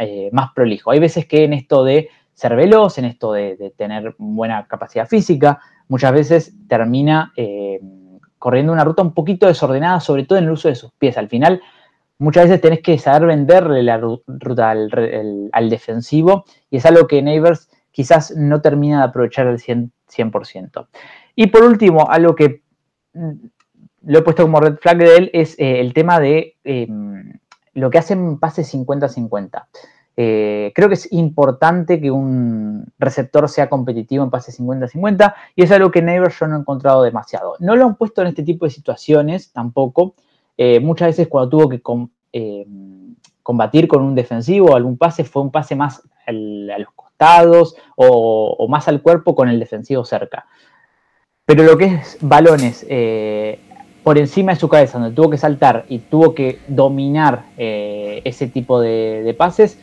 [0.00, 0.90] eh, más prolijo.
[0.90, 5.60] Hay veces que en esto de ser veloz, en esto de, tener buena capacidad física,
[5.88, 7.32] muchas veces termina...
[7.36, 7.78] Eh,
[8.40, 11.18] corriendo una ruta un poquito desordenada, sobre todo en el uso de sus pies.
[11.18, 11.60] Al final,
[12.18, 17.68] muchas veces tenés que saber venderle la ruta al, defensivo y es algo que Neighbors
[17.92, 20.86] quizás no termina de aprovechar al 100%.
[21.36, 22.62] Y por último, algo que
[23.12, 23.32] mm,
[24.06, 27.34] lo he puesto como red flag de él es eh, el tema de em,
[27.74, 29.66] lo que hacen pases 50-50.
[30.16, 35.70] Eh, creo que es importante que un receptor sea competitivo en pases 50-50 y es
[35.70, 37.54] algo que Neighbors yo no he encontrado demasiado.
[37.60, 40.14] No lo han puesto en este tipo de situaciones tampoco.
[40.58, 41.80] Eh, muchas veces cuando tuvo que
[43.42, 48.66] combatir con un defensivo o algún pase fue un pase más a los costados o,
[48.68, 50.46] más al cuerpo con el defensivo cerca.
[51.46, 52.86] Pero lo que es balones
[54.02, 58.46] por encima de su cabeza, donde tuvo que saltar y tuvo que dominar eh, ese
[58.46, 59.78] tipo de, pases,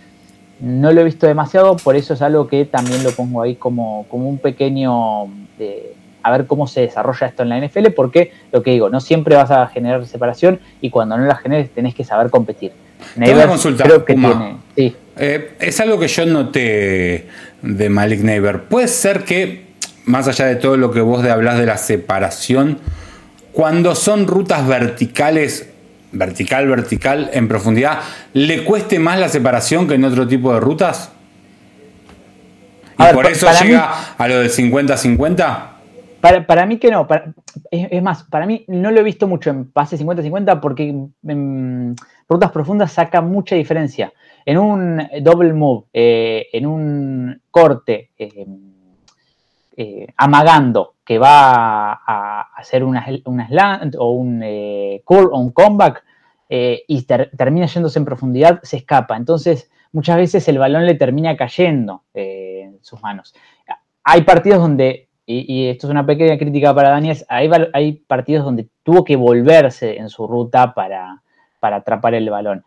[0.60, 4.06] no lo he visto demasiado, por eso es algo que también lo pongo ahí como,
[4.10, 5.26] como un pequeño,
[5.60, 9.00] eh, a ver cómo se desarrolla esto en la NFL, porque lo que digo, no
[9.00, 12.72] siempre vas a generar separación y cuando no la generes tenés que saber competir.
[13.16, 14.58] Creo que tiene,
[15.20, 17.28] eh, es algo que yo noté
[17.62, 18.64] de Malik Neighbor.
[18.64, 19.68] Puede ser que,
[20.06, 22.80] más allá de todo lo que vos de hablas de la separación,
[23.58, 25.74] cuando son rutas verticales,
[26.12, 28.02] vertical, vertical, en profundidad,
[28.34, 31.12] ¿le cueste más la separación que en otro tipo de rutas?
[33.00, 35.70] ¿Y por eso llega a lo del 50-50?
[36.46, 37.08] Para, mí que no.
[37.72, 40.93] es, más, para mí no lo he visto mucho en pase 50-50 porque
[41.28, 41.96] en
[42.30, 44.13] rutas profundas saca mucha diferencia.
[44.46, 48.46] En un double move, eh, en un corte, eh,
[49.76, 53.06] eh, amagando que va a hacer una,
[53.48, 56.04] slant o un eh, o un comeback
[56.50, 59.15] eh, y termina yéndose en profundidad, se escapa.
[59.15, 63.34] Entonces, muchas veces el balón le termina cayendo en sus manos.
[64.04, 68.67] Hay partidos donde, y, esto es una pequeña crítica para Daniel, hay, hay, partidos donde
[68.84, 71.24] tuvo que volverse en su ruta para,
[71.62, 72.65] para atrapar el balón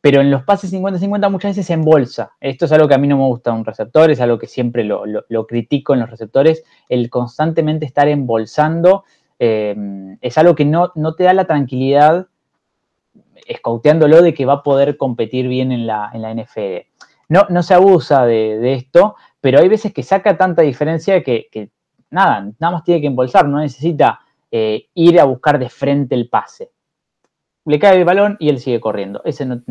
[0.00, 2.32] pero en los pases 50-50 muchas veces se embolsa.
[2.40, 4.46] Esto es algo que a mí no me gusta de un receptor, es algo que
[4.46, 9.04] siempre lo, critico en los receptores, el constantemente estar embolsando
[9.38, 9.74] eh,
[10.20, 12.28] es algo que no, te da la tranquilidad,
[13.46, 16.86] escauteándolo, de que va a poder competir bien en la, en NFL.
[17.28, 21.70] No, no se abusa de, esto, pero hay veces que saca tanta diferencia que,
[22.10, 26.28] nada, nada más tiene que embolsar, no necesita eh, ir a buscar de frente el
[26.28, 26.70] pase
[27.70, 29.22] le cae el balón y él sigue corriendo.
[29.24, 29.62] Ese no,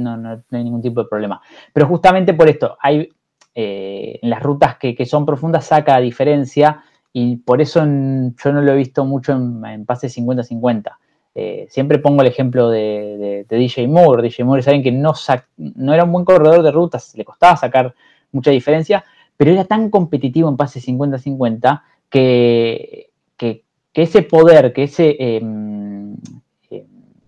[0.52, 1.42] hay ningún tipo de problema.
[1.74, 3.10] Pero justamente por esto, hay
[3.54, 8.72] eh, en las rutas que, son profundas saca diferencia y por eso yo no lo
[8.72, 10.96] he visto mucho en, pases 50-50.
[11.36, 14.24] Eh, siempre pongo el ejemplo de, DJ Moore.
[14.24, 15.14] DJ Moore es alguien que no,
[15.58, 17.94] no era un buen corredor de rutas, le costaba sacar
[18.32, 19.04] mucha diferencia,
[19.36, 25.18] pero era tan competitivo en pases 50-50 que, que, ese poder, que ese...
[25.20, 25.79] Em,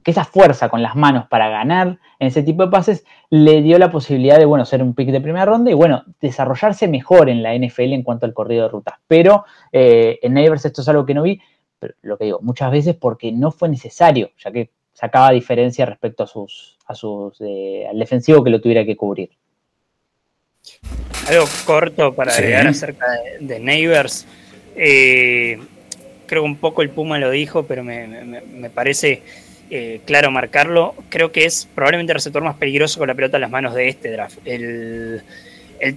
[0.04, 3.78] que esa fuerza con las manos para ganar en ese tipo de pases le dio
[3.78, 7.44] la posibilidad de, bueno, ser un pick de primera ronda y, bueno, desarrollarse mejor en
[7.44, 8.96] la NFL en cuanto al corrido de rutas.
[9.08, 11.40] Pero eh, en Neighbors esto es algo que no vi,
[11.80, 16.24] pero lo que digo, muchas veces porque no fue necesario, ya que sacaba diferencia respecto
[16.24, 19.32] a sus, a sus, eh, al defensivo que lo tuviera que cubrir.
[21.28, 23.06] Algo corto para agregar acerca
[23.40, 24.26] de, Neighbors.
[24.76, 25.60] Eh,
[26.26, 29.22] creo que un poco el Puma lo dijo, pero me, me parece
[29.74, 30.96] eh, claro marcarlo.
[31.08, 33.88] Creo que es probablemente el receptor más peligroso con la pelota en las manos de
[33.88, 34.40] este draft.
[34.44, 35.24] El,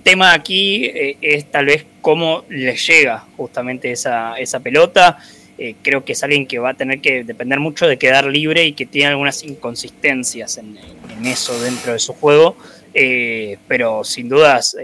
[0.04, 5.18] tema aquí eh, es tal vez cómo le llega justamente esa, esa pelota.
[5.58, 8.64] Eh, creo que es alguien que va a tener que depender mucho de quedar libre
[8.64, 10.78] y que tiene algunas inconsistencias en,
[11.26, 12.56] eso dentro de su juego.
[13.66, 14.76] pero sin dudas,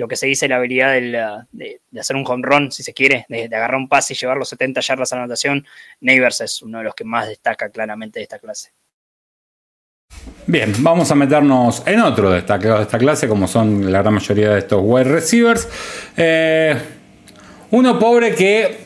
[0.00, 0.94] lo que se dice la habilidad
[1.52, 4.48] de, hacer un home run, si se quiere, de, agarrar un pase y llevar los
[4.48, 5.66] 70 yardas a la anotación,
[6.00, 8.70] Neighbors es uno de los que más destaca claramente de esta clase.
[10.46, 14.52] Bien, vamos a meternos en otro destacado de esta clase, como son la gran mayoría
[14.52, 15.68] de estos wide receivers.
[16.16, 16.74] Eh,
[17.72, 18.78] uno pobre que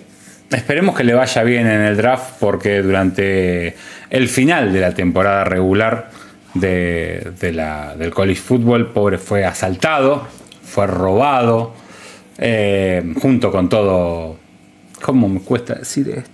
[0.50, 3.76] esperemos que le vaya bien en el draft, porque durante
[4.10, 6.10] el final de la temporada regular
[6.54, 10.43] de, del college football, pobre fue asaltado
[10.74, 11.72] fue robado,
[12.36, 14.36] eh, junto con todo,
[15.00, 16.30] ¿cómo me cuesta decir esto?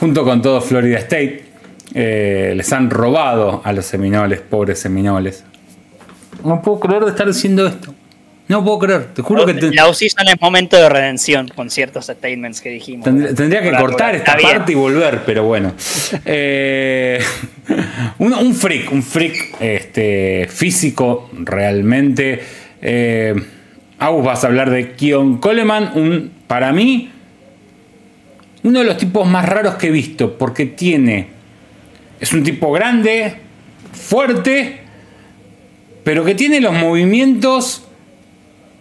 [0.00, 1.44] Junto con todo Florida State,
[1.94, 5.44] eh, les han robado a los seminoles, pobres seminoles.
[6.44, 7.94] No puedo creer de estar diciendo esto.
[8.48, 9.52] No puedo creer, te juro que...
[9.72, 13.04] La season es momento de redención con ciertos statements que dijimos.
[13.04, 15.74] Tendría, que cortar esta parte y volver, pero bueno.
[16.24, 17.20] Eh,
[18.18, 22.40] un, freak, un freak este, físico realmente
[22.82, 23.34] eh,
[23.98, 27.10] vas a hablar de Kion Coleman, un, para mí,
[28.62, 31.28] uno de los tipos más raros que he visto, porque tiene,
[32.20, 33.36] es un tipo grande,
[33.92, 34.80] fuerte,
[36.04, 37.86] pero que tiene los movimientos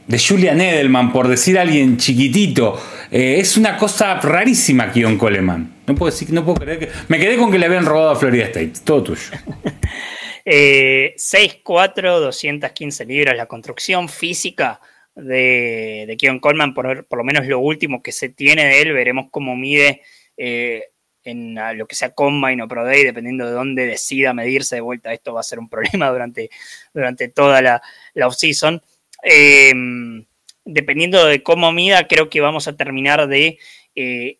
[0.07, 2.79] de Julian Edelman, por decir alguien chiquitito.
[3.11, 5.71] Eh, es una cosa rarísima, Kion Coleman.
[5.87, 6.89] No puedo decir, no puedo creer que.
[7.07, 8.73] Me quedé con que le habían robado a Florida State.
[8.83, 9.21] Todo tuyo.
[10.45, 13.35] eh, 6'4, 215 libras.
[13.35, 14.79] La construcción física
[15.15, 18.93] de, de Keon Coleman, por, por, lo menos lo último que se tiene de él,
[18.93, 20.01] veremos cómo mide
[20.37, 20.89] eh,
[21.23, 25.11] en lo que sea Combine o Pro Day, dependiendo de dónde decida medirse de vuelta.
[25.11, 26.49] Esto va a ser un problema durante,
[26.93, 27.81] durante toda la,
[28.13, 28.81] la off-season.
[29.23, 29.73] Eh,
[30.65, 33.57] dependiendo de cómo mida, creo que vamos a terminar de,
[33.95, 34.39] eh,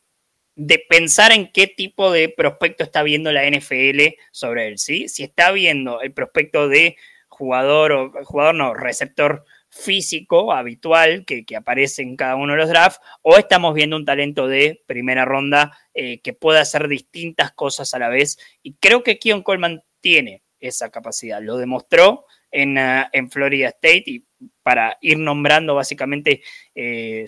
[0.55, 5.09] de pensar en qué tipo de prospecto está viendo la NFL sobre él, ¿sí?
[5.09, 11.57] Si está viendo el prospecto de jugador o jugador no, receptor físico habitual que, que,
[11.57, 15.77] aparece en cada uno de los drafts, o estamos viendo un talento de primera ronda
[15.93, 18.37] eh, que pueda hacer distintas cosas a la vez.
[18.63, 21.41] Y creo que Keon Coleman tiene esa capacidad.
[21.41, 24.25] Lo demostró en, uh, en Florida State y
[24.63, 26.41] para ir nombrando básicamente
[26.73, 27.25] eh,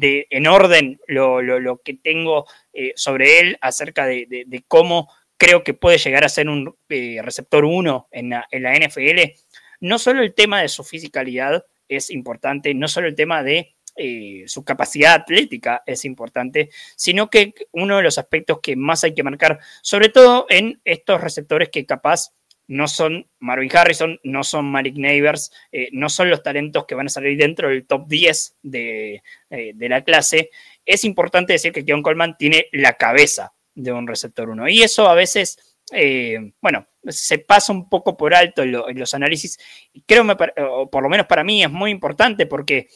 [0.00, 5.64] en orden lo, lo, que tengo eh, sobre él acerca de, de, de, cómo creo
[5.64, 9.32] que puede llegar a ser un eh, receptor 1 en la, en la NFL.
[9.80, 14.44] No solo el tema de su fisicalidad es importante, no solo el tema de eh,
[14.46, 19.22] su capacidad atlética es importante, sino que uno de los aspectos que más hay que
[19.22, 22.30] marcar, sobre todo en estos receptores que capaz
[22.68, 27.06] no son Marvin Harrison, no son Malik Neighbors, eh, no son los talentos que van
[27.06, 30.50] a salir dentro del top 10 de, eh, de la clase.
[30.84, 35.08] Es importante decir que Keon Coleman tiene la cabeza de un receptor 1 y eso
[35.08, 39.58] a veces, eh, bueno, se pasa un poco por alto en, lo, en los análisis.
[40.06, 42.88] Creo, me, o por lo menos para mí, es muy importante porque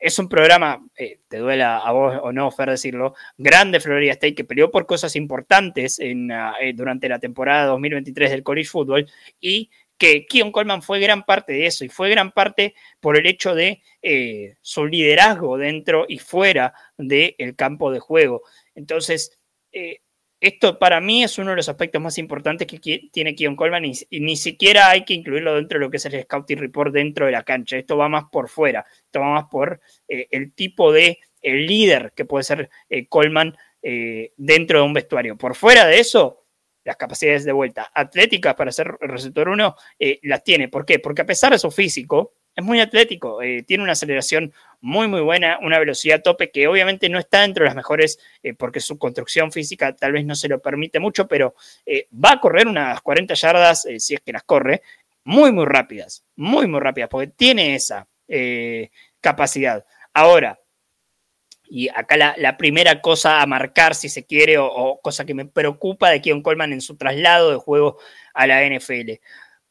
[0.00, 4.34] es un programa, eh, te duela a vos o no, Fer, decirlo, grande Florida State
[4.34, 9.06] que peleó por cosas importantes uh, eh, durante la temporada 2023 del college football
[9.40, 13.26] y que Keon Coleman fue gran parte de eso y fue gran parte por el
[13.26, 18.42] hecho de eh, su liderazgo dentro y fuera del campo de juego.
[18.74, 19.38] Entonces,
[20.40, 22.78] esto para mí es uno de los aspectos más importantes que
[23.12, 26.22] tiene Keon Coleman y, ni siquiera hay que incluirlo dentro de lo que es el
[26.22, 27.76] Scouting Report dentro de la cancha.
[27.76, 32.12] Esto va más por fuera, esto va más por eh, el tipo de el líder
[32.14, 35.36] que puede ser eh, Coleman eh, dentro de un vestuario.
[35.36, 36.46] Por fuera de eso,
[36.84, 40.68] las capacidades de vuelta atléticas para ser receptor 1 eh, las tiene.
[40.68, 40.98] ¿Por qué?
[40.98, 45.20] Porque a pesar de su físico, es muy atlético, eh, tiene una aceleración muy, muy
[45.20, 48.98] buena, una velocidad tope que obviamente no está dentro de las mejores eh, porque su
[48.98, 51.54] construcción física tal vez no se lo permite mucho, pero
[51.86, 54.82] eh, va a correr unas 40 yardas, si es que las corre,
[55.24, 58.06] muy, muy rápidas, muy, muy rápidas, porque tiene esa
[59.20, 59.84] capacidad.
[60.14, 60.60] Ahora,
[61.64, 65.34] y acá la, la, primera cosa a marcar, si se quiere, o, o cosa que
[65.34, 67.98] me preocupa de Keon Coleman en su traslado de juego
[68.34, 69.20] a la NFL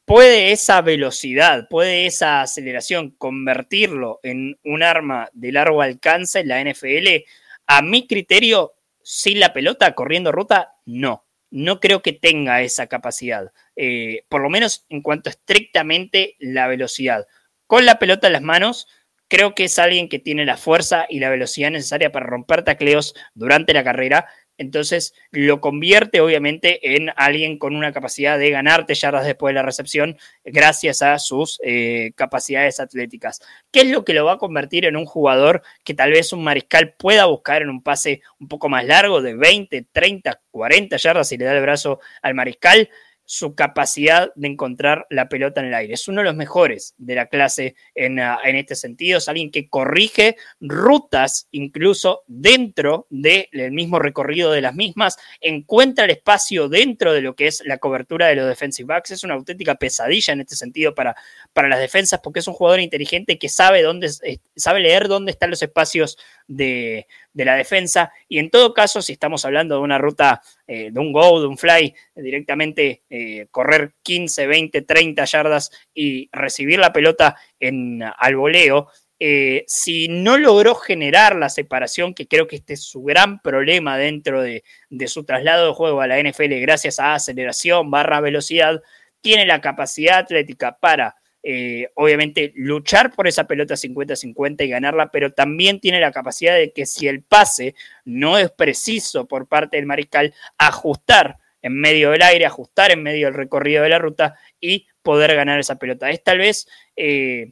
[0.10, 6.60] puede esa velocidad, puede esa aceleración convertirlo en un arma de largo alcance en la
[6.64, 7.26] NFL,
[7.68, 11.28] a mi criterio, sin la pelota corriendo ruta, no.
[11.52, 17.28] No creo que tenga esa capacidad, eh, por lo menos en cuanto estrictamente la velocidad.
[17.68, 18.88] Con la pelota en las manos,
[19.28, 23.14] creo que es alguien que tiene la fuerza y la velocidad necesaria para romper tacleos
[23.36, 24.28] durante la carrera,
[24.60, 29.64] entonces lo convierte obviamente en alguien con una capacidad de ganarte yardas después de la
[29.64, 33.42] recepción gracias a sus eh, capacidades atléticas.
[33.72, 36.44] ¿Qué es lo que lo va a convertir en un jugador que tal vez un
[36.44, 41.30] mariscal pueda buscar en un pase un poco más largo de 20, 30, 40 yardas
[41.30, 42.90] si le da el brazo al mariscal?
[43.32, 45.94] Su capacidad de encontrar la pelota en el aire.
[45.94, 49.20] Es uno de los mejores de la clase en, uh, en este sentido.
[49.20, 56.06] Es alguien que corrige rutas incluso dentro del de mismo recorrido de las mismas, encuentra
[56.06, 59.12] el espacio dentro de lo que es la cobertura de los defensive backs.
[59.12, 61.16] Es una auténtica pesadilla en este sentido para,
[61.54, 65.34] para las defensas porque es un jugador inteligente que sabe, dónde, eh, sabe leer dónde
[65.34, 66.18] están los espacios
[66.50, 68.12] de, de, la defensa.
[68.28, 71.48] Y en todo caso, si estamos hablando de una ruta, eh, de un go, de
[71.48, 78.36] un fly, directamente eh, correr 15, 20, 30 yardas y recibir la pelota en, al
[78.36, 78.90] voleo,
[79.20, 83.98] eh, si no logró generar la separación, que creo que este es su gran problema
[83.98, 88.82] dentro de, de su traslado de juego a la NFL gracias a aceleración barra velocidad,
[89.22, 95.32] tiene la capacidad atlética para eh, obviamente luchar por esa pelota 50-50 y ganarla, pero
[95.32, 99.86] también tiene la capacidad de que si el pase no es preciso por parte del
[99.86, 104.88] mariscal, ajustar en medio del aire, ajustar en medio del recorrido de la ruta y
[105.02, 106.10] poder ganar esa pelota.
[106.10, 106.68] Es tal vez
[106.98, 107.52] eh,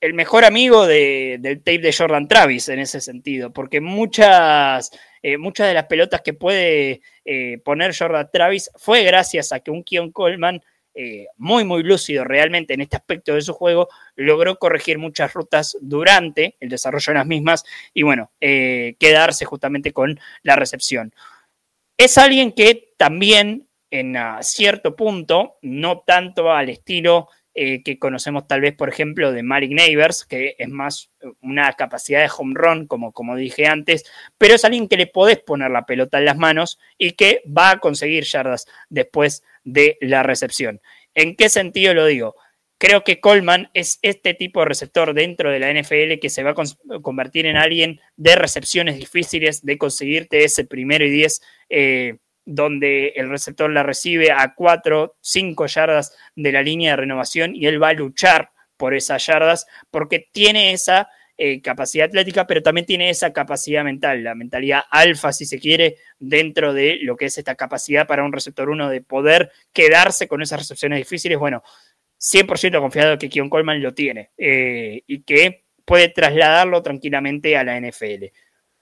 [0.00, 4.90] el mejor amigo del tape de Jordan Travis en ese sentido, porque muchas,
[5.22, 7.02] eh, muchas de las pelotas que puede
[7.64, 10.60] poner Jordan Travis fue gracias a que un Keon Coleman
[10.94, 15.76] eh, muy, muy lúcido realmente en este aspecto de su juego, logró corregir muchas rutas
[15.80, 17.64] durante el desarrollo de las mismas
[17.94, 21.14] y bueno, quedarse justamente con la recepción.
[21.96, 28.60] Es alguien que también en cierto punto, no tanto al estilo eh, que conocemos tal
[28.60, 31.10] vez, por ejemplo, de Malik Neighbors, que es más
[31.42, 34.04] una capacidad de home run, como, como dije antes,
[34.38, 37.72] pero es alguien que le podés poner la pelota en las manos y que va
[37.72, 40.80] a conseguir yardas después de la recepción.
[41.14, 42.34] ¿En qué sentido lo digo?
[42.78, 46.52] Creo que Coleman es este tipo de receptor dentro de la NFL que se va
[46.52, 53.08] a convertir en alguien de recepciones difíciles, de conseguirte ese primero y diez eh, donde
[53.16, 57.82] el receptor la recibe a 4, 5 yardas de la línea de renovación y él
[57.82, 61.08] va a luchar por esas yardas porque tiene esa
[61.42, 65.96] eh, capacidad atlética, pero también tiene esa capacidad mental, la mentalidad alfa, si se quiere,
[66.18, 70.42] dentro de lo que es esta capacidad para un receptor 1 de poder quedarse con
[70.42, 71.38] esas recepciones difíciles.
[71.38, 71.62] Bueno,
[72.20, 77.80] 100% confiado que Kion Coleman lo tiene eh, y que puede trasladarlo tranquilamente a la
[77.80, 78.26] NFL.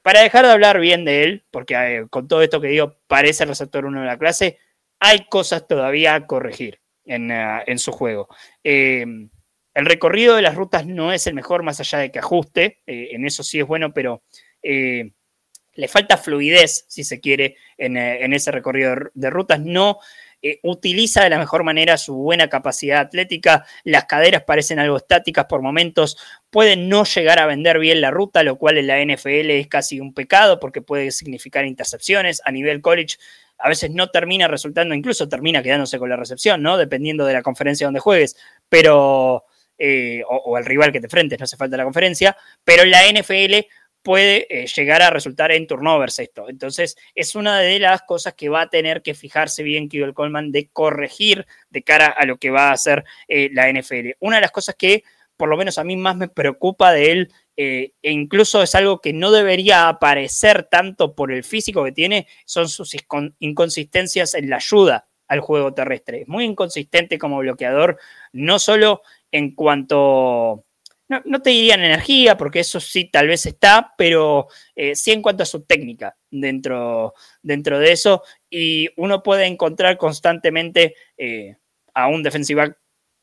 [0.03, 3.45] Para dejar de hablar bien de él, porque eh, con todo esto que digo, parece
[3.45, 4.59] el receptor 1 de la clase,
[4.99, 8.29] hay cosas todavía a corregir en, eh, su juego.
[8.65, 9.31] Em,
[9.79, 13.09] el recorrido de las rutas no es el mejor, más allá de que ajuste, eh,
[13.12, 14.22] en eso sí es bueno, pero
[14.62, 19.61] le falta fluidez, si se quiere, en, en ese recorrido de rutas.
[19.61, 20.01] No
[20.41, 25.47] eh, utiliza de la mejor manera su buena capacidad atlética, las caderas parecen algo estáticas
[25.47, 26.16] por momentos,
[26.49, 29.99] puede no llegar a vender bien la ruta, lo cual en la NFL es casi
[29.99, 33.16] un pecado porque puede significar intercepciones a nivel college.
[33.59, 36.76] A veces no termina resultando, incluso termina quedándose con la recepción, ¿no?
[36.76, 38.37] Dependiendo de la conferencia donde juegues,
[38.68, 39.45] pero,
[39.79, 43.66] eh, o, el rival que te frentes, no hace falta la conferencia, pero la NFL
[44.03, 46.49] puede eh, llegar a resultar en turnovers esto.
[46.49, 50.51] Entonces, es una de las cosas que va a tener que fijarse bien Kibble Coleman
[50.51, 54.16] de corregir de cara a lo que va a hacer eh, la NFL.
[54.20, 55.05] Una de las cosas que,
[55.37, 59.12] por lo menos a mí más me preocupa de él, e incluso es algo que
[59.12, 62.97] no debería aparecer tanto por el físico que tiene, son sus
[63.41, 66.22] inconsistencias en la ayuda al juego terrestre.
[66.22, 67.99] Es muy inconsistente como bloqueador,
[68.33, 69.03] no solo
[69.33, 70.64] en cuanto
[71.09, 75.43] no, te dirían energía, porque eso sí tal vez está, pero eh, sí en cuanto
[75.43, 78.22] a su técnica dentro, dentro de eso.
[78.51, 81.57] Y uno puede encontrar constantemente eh,
[81.95, 82.76] a un defensive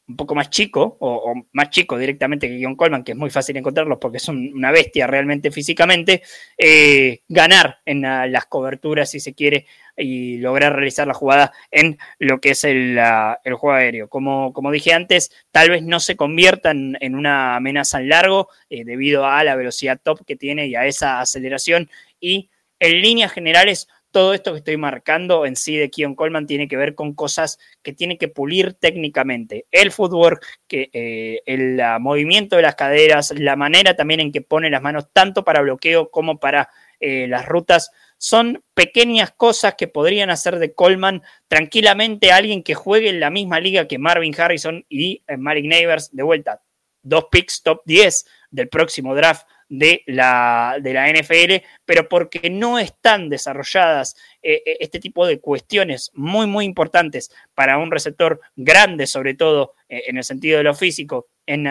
[0.07, 3.57] un poco más chico, o, más chico directamente que John Coleman, que es muy fácil
[3.57, 6.21] encontrarlos porque es una bestia realmente físicamente,
[6.57, 9.65] eh, ganar en las coberturas, si se quiere,
[9.97, 12.99] y lograr realizar la jugada en lo que es el,
[13.43, 14.09] juego aéreo.
[14.09, 18.83] Como, como, dije antes, tal vez no se conviertan en una amenaza en largo eh,
[18.85, 21.89] debido a la velocidad top que tiene y a esa aceleración.
[22.19, 26.69] Y en líneas generales, todo esto que estoy marcando en sí de Keon Coleman tiene
[26.69, 29.65] que ver con cosas que tiene que pulir técnicamente.
[29.71, 34.69] El footwork, que, eh, el movimiento de las caderas, la manera también en que pone
[34.69, 36.69] las manos tanto para bloqueo como para
[36.99, 43.09] eh, las rutas son pequeñas cosas que podrían hacer de Coleman tranquilamente alguien que juegue
[43.09, 46.61] en la misma liga que Marvin Harrison y eh, Malik Neighbors de vuelta.
[47.01, 52.79] Dos picks top 10 del próximo draft de la, de la NFL, pero porque no
[52.79, 59.33] están desarrolladas eh, este tipo de cuestiones muy, muy importantes para un receptor grande, sobre
[59.33, 61.67] todo en el sentido de lo físico, en,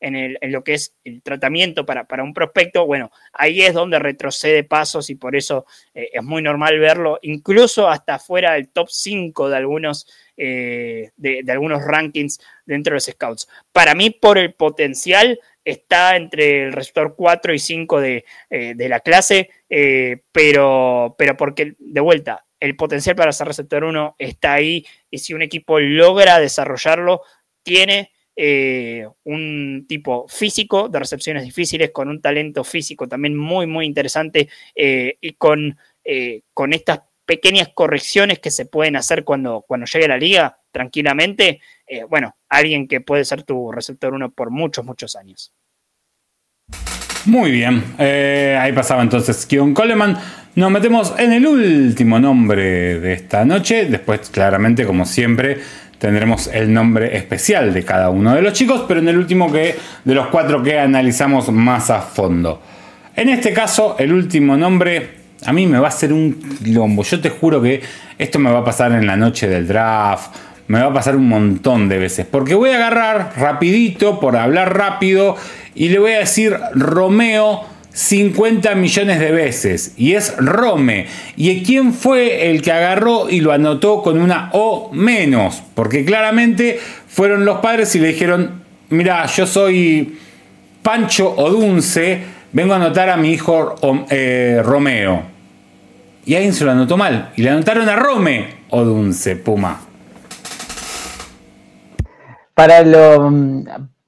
[0.00, 4.64] en, lo que es el tratamiento para, para, un prospecto, bueno, ahí es donde retrocede
[4.64, 9.48] pasos y por eso eh, es muy normal verlo, incluso hasta fuera del top 5
[9.50, 10.06] de algunos,
[10.36, 13.48] eh, de, algunos rankings dentro de los scouts.
[13.72, 18.88] Para mí, por el potencial, está entre el receptor 4 y 5 de, eh, de
[18.88, 19.50] la clase,
[20.32, 25.34] pero, pero porque, de vuelta, el potencial para ser receptor 1 está ahí y si
[25.34, 27.22] un equipo logra desarrollarlo,
[27.64, 33.84] tiene eh, un tipo físico de recepciones difíciles, con un talento físico también muy, muy
[33.84, 39.86] interesante eh, y con, eh, con estas pequeñas correcciones que se pueden hacer cuando, cuando
[39.86, 41.60] llegue a la liga tranquilamente.
[42.08, 45.52] bueno, alguien que puede ser tu receptor uno por muchos, muchos años.
[47.26, 50.16] Muy bien, ahí pasaba entonces Kion Coleman.
[50.54, 53.84] Nos metemos en el último nombre de esta noche.
[53.86, 55.58] Después, claramente, como siempre,
[56.02, 59.76] tendremos el nombre especial de cada uno de los chicos, pero en el último que
[60.04, 62.60] de los cuatro que analizamos más a fondo.
[63.14, 65.10] En este caso, el último nombre
[65.46, 67.04] a mí me va a ser un quilombo.
[67.04, 67.80] Yo te juro que
[68.18, 70.34] esto me va a pasar en la noche del draft.
[70.66, 72.26] me va a pasar un montón de veces.
[72.28, 75.36] Porque voy a agarrar rapidito, por hablar rápido,
[75.76, 79.94] y le voy a decir Romeo 50 millones de veces.
[79.96, 81.06] Y es Rome.
[81.36, 85.62] ¿Y quién fue el que agarró y lo anotó con una O menos?
[85.74, 90.18] Porque claramente fueron los padres y le dijeron, mira, yo soy
[90.82, 92.22] Pancho Odunce,
[92.52, 93.74] vengo a anotar a mi hijo
[94.10, 95.22] eh, Romeo.
[96.24, 97.32] Y alguien se lo anotó mal.
[97.36, 99.80] Y le anotaron a Rome Odunce, Puma.
[102.54, 103.30] Para, lo,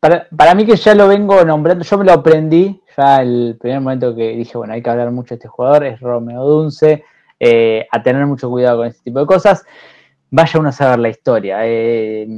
[0.04, 3.80] para, para mí que ya lo vengo nombrando, yo me lo aprendí ya el primer
[3.80, 7.02] momento que dije, bueno, hay que hablar mucho de este jugador, es Romeo Dunce,
[7.40, 9.64] eh, a tener mucho cuidado con este tipo de cosas.
[10.28, 11.60] Vaya uno a saber la historia.
[11.62, 12.28] Eh,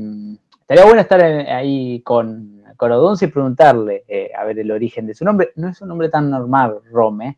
[0.60, 5.14] estaría bueno estar ahí con, con Odunce y preguntarle, eh, a ver el origen de
[5.14, 5.50] su nombre.
[5.56, 7.36] No es un nombre tan normal, Rome.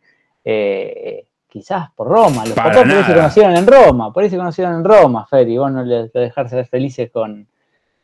[1.48, 2.44] quizás por Roma.
[2.44, 5.48] Los papás por ahí se conocieron en Roma, por ahí se conocieron en Roma, Fer,
[5.48, 7.48] y vos no le dejar ser felices con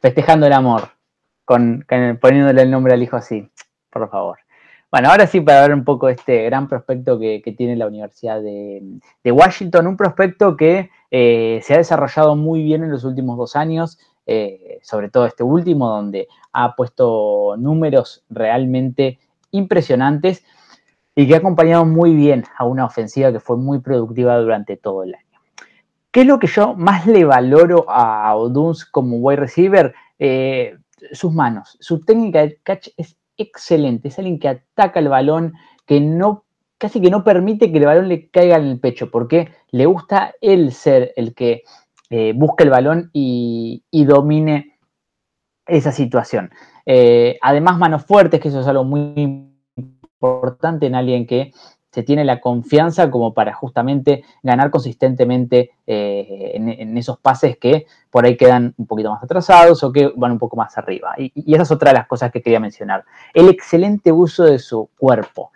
[0.00, 0.93] festejando el amor,
[1.44, 1.84] con
[2.20, 3.50] poniéndole el nombre al hijo así,
[3.90, 4.38] por favor.
[4.94, 9.00] Bueno, ahora sí, para ver un poco este gran prospecto que, tiene la Universidad de,
[9.24, 13.98] Washington, un prospecto que eh, se ha desarrollado muy bien en los últimos dos años,
[14.24, 19.18] eh, sobre todo este último, donde ha puesto números realmente
[19.50, 20.44] impresionantes
[21.16, 25.02] y que ha acompañado muy bien a una ofensiva que fue muy productiva durante todo
[25.02, 25.40] el año.
[26.12, 29.92] ¿Qué es lo que yo más le valoro a Oduns como wide receiver?
[30.20, 30.76] Eh,
[31.12, 31.76] sus manos.
[31.80, 35.54] Su técnica de catch es excelente, es alguien que ataca el balón,
[35.86, 36.44] que no,
[36.78, 40.34] casi que no permite que el balón le caiga en el pecho, porque le gusta
[40.40, 41.62] él ser el que
[42.10, 44.78] eh, busca el balón y, domine
[45.66, 46.50] esa situación.
[46.86, 49.50] Eh, además, manos fuertes, que eso es algo muy
[50.20, 51.52] importante en alguien que
[51.94, 58.26] se tiene la confianza como para justamente ganar consistentemente eh, en, esos pases que por
[58.26, 61.14] ahí quedan un poquito más atrasados o que van un poco más arriba.
[61.16, 63.04] Y, esa es otra de las cosas que quería mencionar.
[63.32, 65.52] El excelente uso de su cuerpo.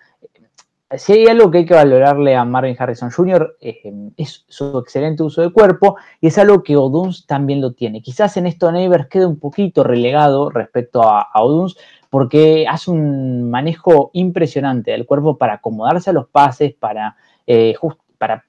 [0.96, 5.24] Si hay algo que hay que valorarle a Marvin Harrison Jr., eh, es su excelente
[5.24, 8.00] uso de cuerpo y es algo que Oduns también lo tiene.
[8.00, 11.76] Quizás en esto Neighbors quede un poquito relegado respecto a, a Oduns,
[12.10, 17.74] porque hace un manejo impresionante del cuerpo para acomodarse a los pases, para, eh,
[18.16, 18.44] para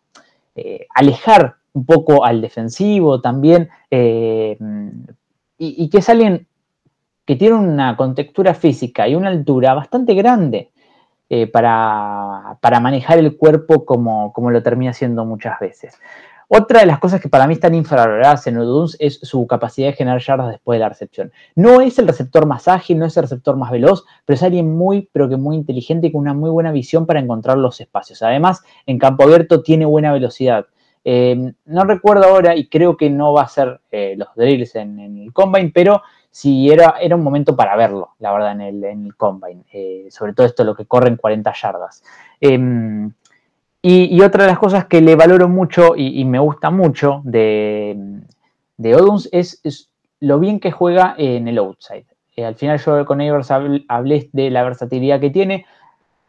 [0.55, 4.57] eh, alejar un poco al defensivo también, eh,
[5.57, 6.47] y, que es alguien
[7.25, 10.71] que tiene una contextura física y una altura bastante grande
[11.51, 15.99] para, para, manejar el cuerpo como, como lo termina haciendo muchas veces.
[16.51, 19.93] Otra de las cosas que para mí están infravaloradas en Oduns es su capacidad de
[19.93, 21.31] generar yardas después de la recepción.
[21.53, 24.75] No es el receptor más ágil, no es el receptor más veloz, pero es alguien
[24.75, 28.23] muy, pero que muy inteligente y con una muy buena visión para encontrar los espacios.
[28.23, 30.65] Además, en campo abierto tiene buena velocidad.
[31.05, 34.99] Eh, no recuerdo ahora y creo que no va a ser eh, los drills en,
[34.99, 39.65] el combine, pero sí era, era un momento para verlo, la verdad, en el, combine.
[39.71, 42.03] Eh, sobre todo esto, lo que corre en 40 yardas.
[43.81, 47.97] Y, otra de las cosas que le valoro mucho y, me gusta mucho de,
[48.77, 52.05] de Oduns es, lo bien que juega en el outside.
[52.35, 55.65] Eh, al final yo con Evers hablé de la versatilidad que tiene.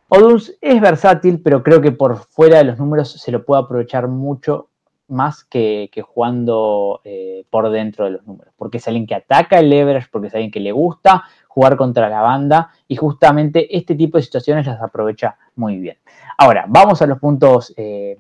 [0.09, 4.07] Oduns es versátil, pero creo que por fuera de los números se lo puede aprovechar
[4.07, 4.69] mucho
[5.09, 8.55] más que, jugando eh, por dentro de los números.
[8.57, 12.09] Porque es alguien que ataca el leverage, porque es alguien que le gusta jugar contra
[12.09, 15.97] la banda y justamente este tipo de situaciones las aprovecha muy bien.
[16.39, 18.17] Ahora, vamos a los puntos eh,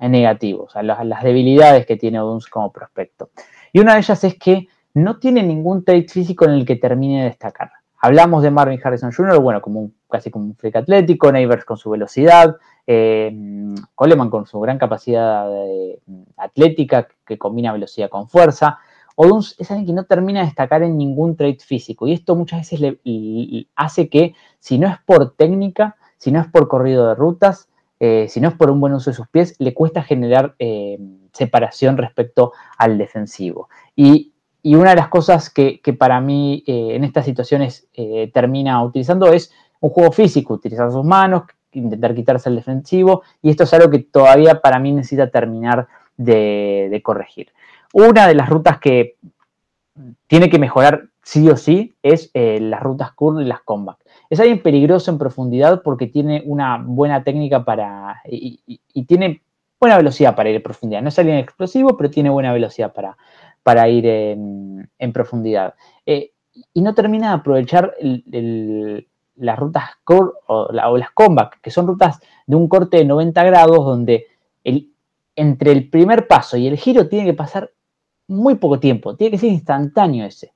[0.00, 3.30] negativos, a las, debilidades que tiene Oduns como prospecto.
[3.72, 7.20] Y una de ellas es que no tiene ningún trait físico en el que termine
[7.20, 7.70] de destacar.
[8.00, 11.90] Hablamos de Marvin Harrison Jr., bueno, como casi como un freak atlético, Neighbors con su
[11.90, 12.56] velocidad,
[12.88, 13.32] eh,
[13.94, 15.48] Coleman con su gran capacidad
[16.36, 18.80] atlética que combina velocidad con fuerza.
[19.16, 22.60] Oduns es alguien que no termina de destacar en ningún trait físico y esto muchas
[22.60, 27.14] veces le hace que, si no es por técnica, si no es por corrido de
[27.14, 27.68] rutas,
[28.00, 30.98] eh, si no es por un buen uso de sus pies, le cuesta generar eh,
[31.32, 33.68] separación respecto al defensivo.
[33.96, 34.30] Y,
[34.64, 37.86] una de las cosas que, para mí eh, en estas situaciones
[38.32, 41.42] termina utilizando es un juego físico, utilizar sus manos,
[41.72, 45.86] intentar quitarse el defensivo, y esto es algo que todavía para mí necesita terminar
[46.16, 47.52] de, corregir.
[47.94, 49.18] Una de las rutas que
[50.26, 53.98] tiene que mejorar sí o sí es las rutas curl y las comeback.
[54.28, 58.20] Es alguien peligroso en profundidad porque tiene una buena técnica para.
[58.28, 59.42] y, tiene
[59.78, 61.02] buena velocidad para ir en profundidad.
[61.02, 63.16] No es alguien explosivo, pero tiene buena velocidad para,
[63.62, 65.74] para ir en, profundidad.
[66.04, 66.32] Eh,
[66.72, 67.94] y no termina de aprovechar
[69.36, 73.84] las rutas core o, las comeback, que son rutas de un corte de 90 grados
[73.84, 74.26] donde
[75.36, 77.70] entre el primer paso y el giro tiene que pasar
[78.26, 80.52] muy poco tiempo, tiene que ser instantáneo ese.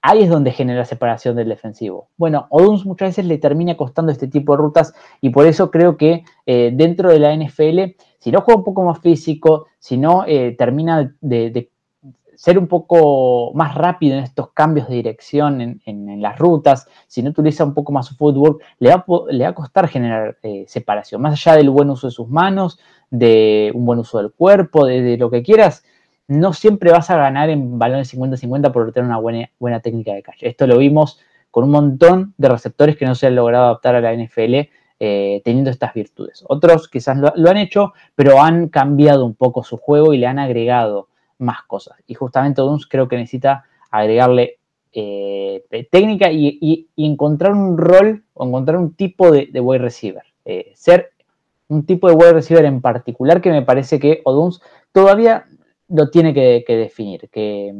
[0.00, 2.08] Ahí es donde genera separación del defensivo.
[2.16, 5.96] Bueno, Oduns muchas veces le termina costando este tipo de rutas y por eso creo
[5.96, 10.24] que eh, dentro de la NFL, si no juega un poco más físico, si no
[10.26, 11.70] eh, termina de,
[12.36, 17.30] ser un poco más rápido en estos cambios de dirección en, las rutas, si no
[17.30, 21.20] utiliza un poco más su fútbol, le va, le va a costar generar eh, separación,
[21.20, 22.78] más allá del buen uso de sus manos,
[23.10, 25.82] de un buen uso del cuerpo, de lo que quieras
[26.28, 30.22] no siempre vas a ganar en balones 50-50 por tener una buena, buena técnica de
[30.22, 30.48] calle.
[30.48, 31.18] Esto lo vimos
[31.50, 34.68] con un montón de receptores que no se han logrado adaptar a la NFL
[35.00, 36.44] eh, teniendo estas virtudes.
[36.46, 40.38] Otros quizás lo, han hecho, pero han cambiado un poco su juego y le han
[40.38, 41.08] agregado
[41.38, 41.96] más cosas.
[42.06, 44.58] Y justamente Duns creo que necesita agregarle
[44.92, 50.24] eh, técnica y, encontrar un rol o encontrar un tipo de, de wide receiver.
[50.44, 51.12] Eh, ser
[51.68, 54.60] un tipo de wide receiver en particular que me parece que Oduns
[54.92, 55.46] todavía
[55.88, 57.74] lo tiene que, definir, que,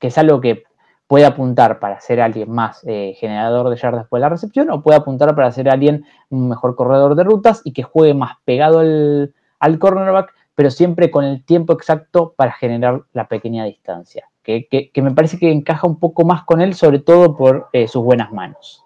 [0.00, 0.62] es algo que
[1.06, 4.82] puede apuntar para ser alguien más eh, generador de yardas después de la recepción o
[4.82, 9.78] puede apuntar para ser alguien mejor corredor de rutas y que juegue más pegado al,
[9.78, 15.38] cornerback, pero siempre con el tiempo exacto para generar la pequeña distancia, que, me parece
[15.38, 18.84] que encaja un poco más con él, sobre todo por eh, sus buenas manos.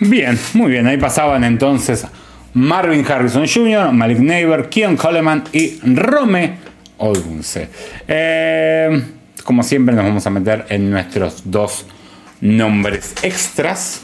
[0.00, 2.06] Bien, muy bien, ahí pasaban entonces
[2.54, 6.54] Marvin Harrison Jr., Malik Neighbor, Keon Coleman y Rome
[6.98, 7.68] Odunce.
[8.08, 9.02] Eh,
[9.44, 11.86] como siempre nos vamos a meter en nuestros dos
[12.40, 14.02] nombres extras.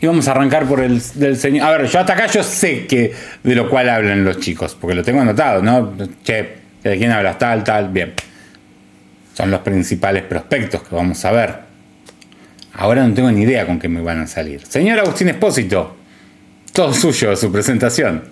[0.00, 1.66] Y vamos a arrancar por el del señor.
[1.66, 3.12] A ver, yo hasta acá yo sé que
[3.42, 5.94] de lo cual hablan los chicos, porque lo tengo anotado, ¿no?
[6.22, 6.54] Che,
[6.84, 7.36] ¿de quién hablas?
[7.38, 8.14] Tal, tal, bien.
[9.34, 11.54] Son los principales prospectos que vamos a ver.
[12.74, 14.64] Ahora no tengo ni idea con qué me van a salir.
[14.64, 15.96] Señor Agustín Espósito,
[16.78, 18.30] todo suyo, su presentación.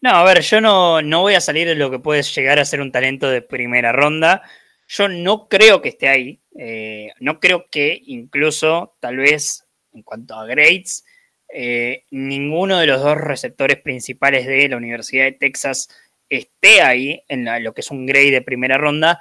[0.00, 2.64] No, a ver, yo no, no voy a salir de lo que puede llegar a
[2.64, 4.42] ser un talento de primera ronda.
[4.86, 6.40] Yo no creo que esté ahí.
[6.56, 11.04] Eh, no creo que incluso, tal vez, en cuanto a grades,
[11.52, 15.88] eh, ninguno de los dos receptores principales de la Universidad de Texas
[16.28, 19.18] esté ahí en lo que es un grade de primera ronda.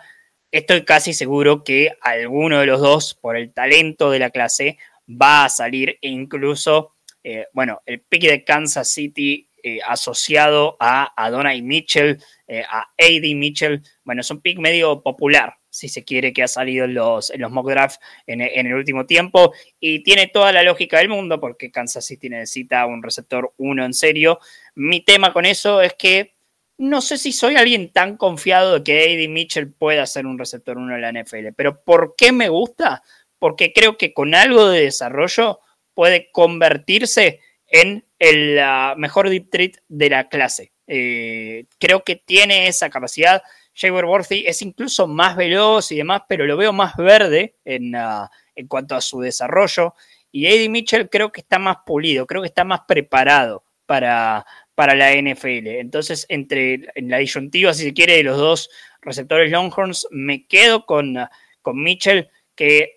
[0.52, 4.78] Estoy casi seguro que alguno de los dos, por el talento de la clase,
[5.10, 11.13] va a salir e incluso eh, bueno, el pick de Kansas City eh, asociado a
[11.15, 12.17] Adonai Mitchell,
[12.47, 13.36] eh, a A.D.
[13.36, 17.30] Mitchell, bueno, es un pick medio popular, si se quiere, que ha salido en los,
[17.30, 21.39] en los mock drafts en, el último tiempo y tiene toda la lógica del mundo
[21.39, 24.39] porque Kansas City necesita un receptor uno en serio.
[24.74, 26.34] Mi tema con eso es que
[26.80, 29.28] no sé si soy alguien tan confiado de que A.D.
[29.28, 33.03] Mitchell pueda ser un receptor uno en la NFL, pero ¿por qué me gusta?
[33.38, 35.59] Porque creo que con algo de desarrollo
[35.94, 38.60] puede convertirse en el
[38.98, 40.72] mejor deep treat de la clase.
[40.88, 43.42] Eh, creo que tiene esa capacidad.
[43.74, 48.30] Jaber Worthy es incluso más veloz y demás, pero lo veo más verde en, ah,
[48.56, 49.94] en cuanto a su desarrollo.
[50.32, 54.96] Y Eddie Mitchell creo que está más pulido, creo que está más preparado para, para
[54.96, 55.68] la NFL.
[55.80, 58.70] Entonces, entre en la disyuntiva, si se quiere, de los dos
[59.02, 61.18] receptores Longhorns, me quedo con,
[61.62, 62.30] con Mitchell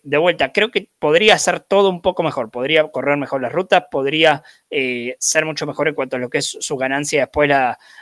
[0.02, 3.84] de vuelta creo que podría hacer todo un poco mejor, podría correr mejor las rutas,
[3.90, 7.48] podría eh, ser mucho mejor en cuanto a lo que es su ganancia después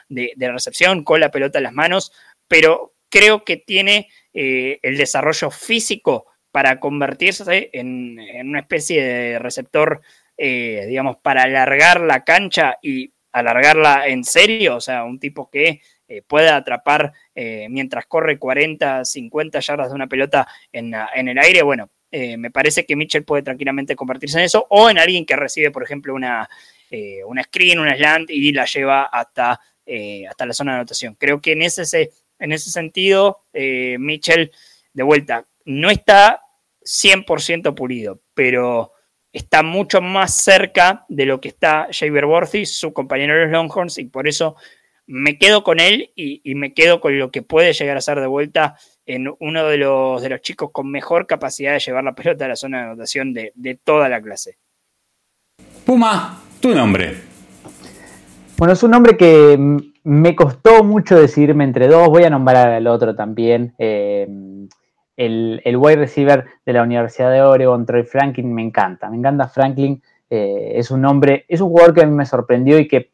[0.09, 2.13] de, la recepción, con la pelota en las manos,
[2.49, 10.03] pero creo que tiene eh, el desarrollo físico para convertirse en, una especie de receptor,
[10.37, 15.81] eh, digamos, para alargar la cancha y alargarla en serio, o sea, un tipo que
[16.13, 21.63] eh, pueda atrapar eh, mientras corre 40, 50 yardas de una pelota en, el aire,
[21.63, 25.37] bueno, eh, me parece que Mitchell puede tranquilamente convertirse en eso, o en alguien que
[25.37, 26.47] recibe, por ejemplo, una,
[27.27, 29.59] una screen, una slant y la lleva hasta,
[30.29, 31.15] hasta la zona de anotación.
[31.15, 34.53] Creo que en ese, en ese sentido, Mitchell,
[34.93, 36.43] de vuelta, no está
[36.85, 38.93] 100% pulido, pero
[39.33, 43.97] está mucho más cerca de lo que está Javier Worthy, su compañero de los Longhorns,
[43.97, 44.57] y por eso
[45.07, 48.27] me quedo con él y, me quedo con lo que puede llegar a ser de
[48.27, 48.77] vuelta
[49.07, 52.49] en uno de los, de los chicos con mejor capacidad de llevar la pelota a
[52.49, 54.59] la zona de anotación de, toda la clase.
[55.85, 57.17] Puma, tu nombre.
[58.57, 59.59] Bueno, es un nombre que
[60.05, 62.09] me costó mucho decidirme entre dos.
[62.09, 63.75] Voy a nombrar al otro también.
[63.79, 64.29] Eh,
[65.17, 69.11] el, el wide receiver de la Universidad de Oregon, Troy Franklin, me encanta.
[69.11, 70.01] Me encanta Franklin.
[70.35, 73.12] Eh, es un nombre, es un jugador que a mí me sorprendió y que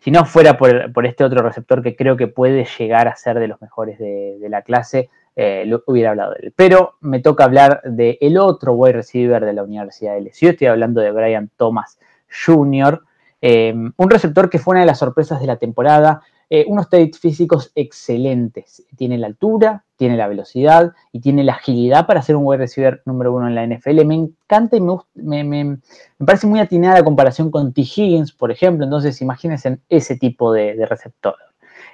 [0.00, 3.48] si no fuera por, este otro receptor que creo que puede llegar a ser de
[3.48, 6.52] los mejores de, la clase, eh, hubiera hablado de él.
[6.56, 10.48] Pero me toca hablar del el otro wide receiver de la Universidad de LSU.
[10.48, 11.98] Estoy hablando de Brian Thomas
[12.44, 13.02] Jr.,
[13.42, 16.22] eh, un receptor que fue una de las sorpresas de la temporada.
[16.52, 18.82] Eh, unos traits físicos excelentes.
[18.96, 23.02] Tiene la altura, tiene la velocidad y tiene la agilidad para ser un wide receiver
[23.04, 24.04] número uno en la NFL.
[24.04, 25.78] Me encanta y me, me,
[26.26, 27.82] parece muy atinada la comparación con T.
[27.82, 28.84] Higgins, por ejemplo.
[28.84, 31.36] Entonces, imagínense ese tipo de, receptor.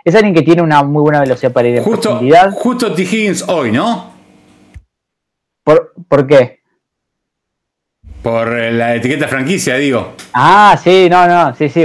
[0.03, 2.53] Es alguien que tiene una muy buena velocidad para ir en profundidad.
[2.53, 3.03] Justo T.
[3.03, 4.11] Higgins hoy, ¿no?
[5.63, 6.61] ¿Por, ¿Por qué?
[8.23, 10.15] Por la etiqueta franquicia, digo.
[10.33, 11.85] Ah, sí, no, no, sí, sí.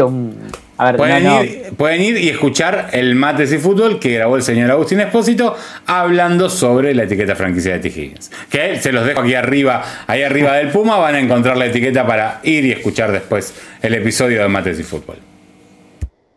[1.77, 5.55] Pueden, Ir, y escuchar el Mates y Fútbol que grabó el señor Agustín Espósito
[5.86, 7.88] hablando sobre la etiqueta franquicia de T.
[7.89, 8.32] Higgins.
[8.49, 12.05] Que se los dejo aquí arriba, ahí arriba del Puma, van a encontrar la etiqueta
[12.05, 15.17] para ir y escuchar después el episodio de Mates y Fútbol.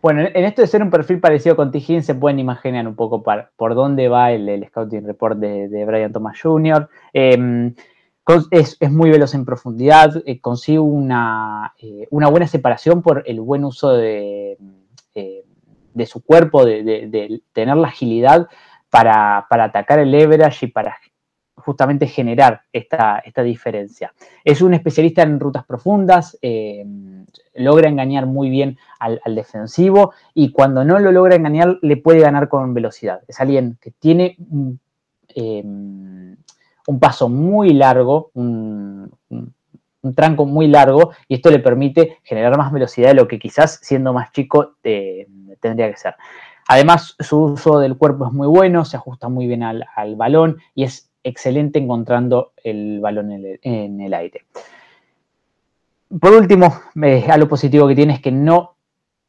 [0.05, 1.79] Bueno, en esto de ser un perfil parecido con T.
[1.79, 6.39] Higgins, se pueden imaginar un poco por dónde va el, Scouting Report de, Brian Thomas
[6.39, 6.91] Jr.
[7.15, 7.75] Em,
[8.51, 13.65] es, muy veloz en profundidad, eh, consigue una, eh, una, buena separación por el buen
[13.65, 14.57] uso de,
[15.15, 15.45] eh,
[15.93, 18.49] de su cuerpo, de, tener la agilidad
[18.91, 20.97] para, para, atacar el leverage y para
[21.57, 24.13] justamente generar esta, esta diferencia.
[24.45, 26.85] Es un especialista en rutas profundas, eh,
[27.55, 32.49] logra engañar muy bien al, defensivo y cuando no lo logra engañar le puede ganar
[32.49, 33.21] con velocidad.
[33.29, 34.37] Es alguien que tiene
[36.87, 39.11] un, paso muy largo, un,
[40.15, 44.13] tranco muy largo y esto le permite generar más velocidad de lo que quizás siendo
[44.13, 46.15] más chico tendría que ser.
[46.69, 50.59] Además, su uso del cuerpo es muy bueno, se ajusta muy bien al, al balón
[50.75, 54.45] y es excelente encontrando el balón en el, aire.
[56.21, 56.73] Por último,
[57.03, 58.74] eh, algo positivo que tiene es que no,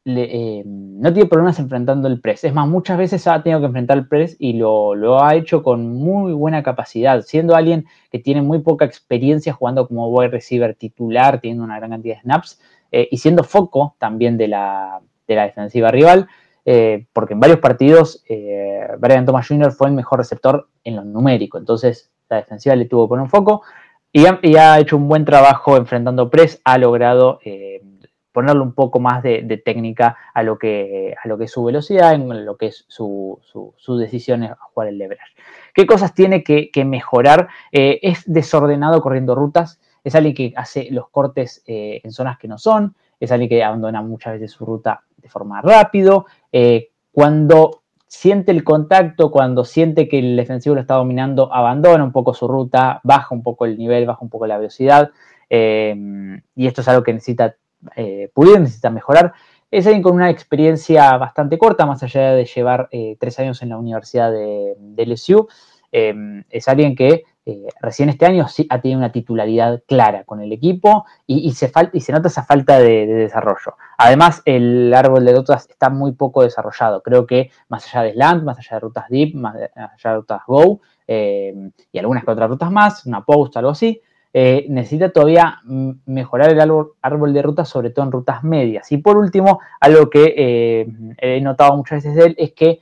[0.07, 2.43] eh, no tiene problemas enfrentando el press.
[2.43, 5.97] Es más, muchas veces ha tenido que enfrentar el press y lo, ha hecho con
[5.97, 11.41] muy buena capacidad, siendo alguien que tiene muy poca experiencia jugando como wide receiver titular,
[11.41, 15.43] teniendo una gran cantidad de snaps eh, y siendo foco también de la, de la
[15.43, 16.27] defensiva rival.
[16.67, 18.23] Eh, porque en varios partidos
[18.97, 19.71] Brian Thomas Jr.
[19.71, 23.29] fue el mejor receptor en lo numérico, entonces la defensiva le tuvo que poner un
[23.29, 23.61] foco
[24.11, 27.39] y ha, hecho un buen trabajo enfrentando press, ha logrado
[28.35, 32.13] ponerle un poco más de, técnica a lo, que, a lo que es su velocidad,
[32.13, 35.33] en lo que es su, su, decisión a jugar el leverage.
[35.73, 37.47] ¿Qué cosas tiene que, mejorar?
[37.71, 42.95] es desordenado corriendo rutas, es alguien que hace los cortes en zonas que no son,
[43.19, 46.25] es alguien que abandona muchas veces su ruta de forma rápido.
[46.51, 52.11] Eh, cuando siente el contacto, cuando siente que el defensivo lo está dominando, abandona un
[52.11, 55.11] poco su ruta, baja un poco el nivel, baja un poco la velocidad.
[55.49, 55.95] Eh,
[56.55, 57.55] y esto es algo que necesita
[57.95, 58.59] eh, pulir,
[58.91, 59.33] mejorar.
[59.71, 63.77] Es alguien con una experiencia bastante corta, más allá de llevar tres años en la
[63.77, 65.47] Universidad de, de LSU.
[65.91, 70.51] es alguien que eh, recién este año sí ha tenido una titularidad clara con el
[70.51, 73.75] equipo y, se, y se nota esa falta de, desarrollo.
[73.99, 77.03] Además, el árbol de rutas está muy poco desarrollado.
[77.03, 80.41] Creo que más allá de slant, más allá de rutas deep, más allá de rutas
[80.47, 81.53] go eh,
[81.91, 84.01] y algunas otras rutas más, una post, algo así,
[84.37, 85.61] eh, necesita todavía
[86.05, 88.91] mejorar el árbol, de rutas, sobre todo en rutas medias.
[88.91, 90.85] Y por último, algo que
[91.17, 92.81] he notado muchas veces de él es que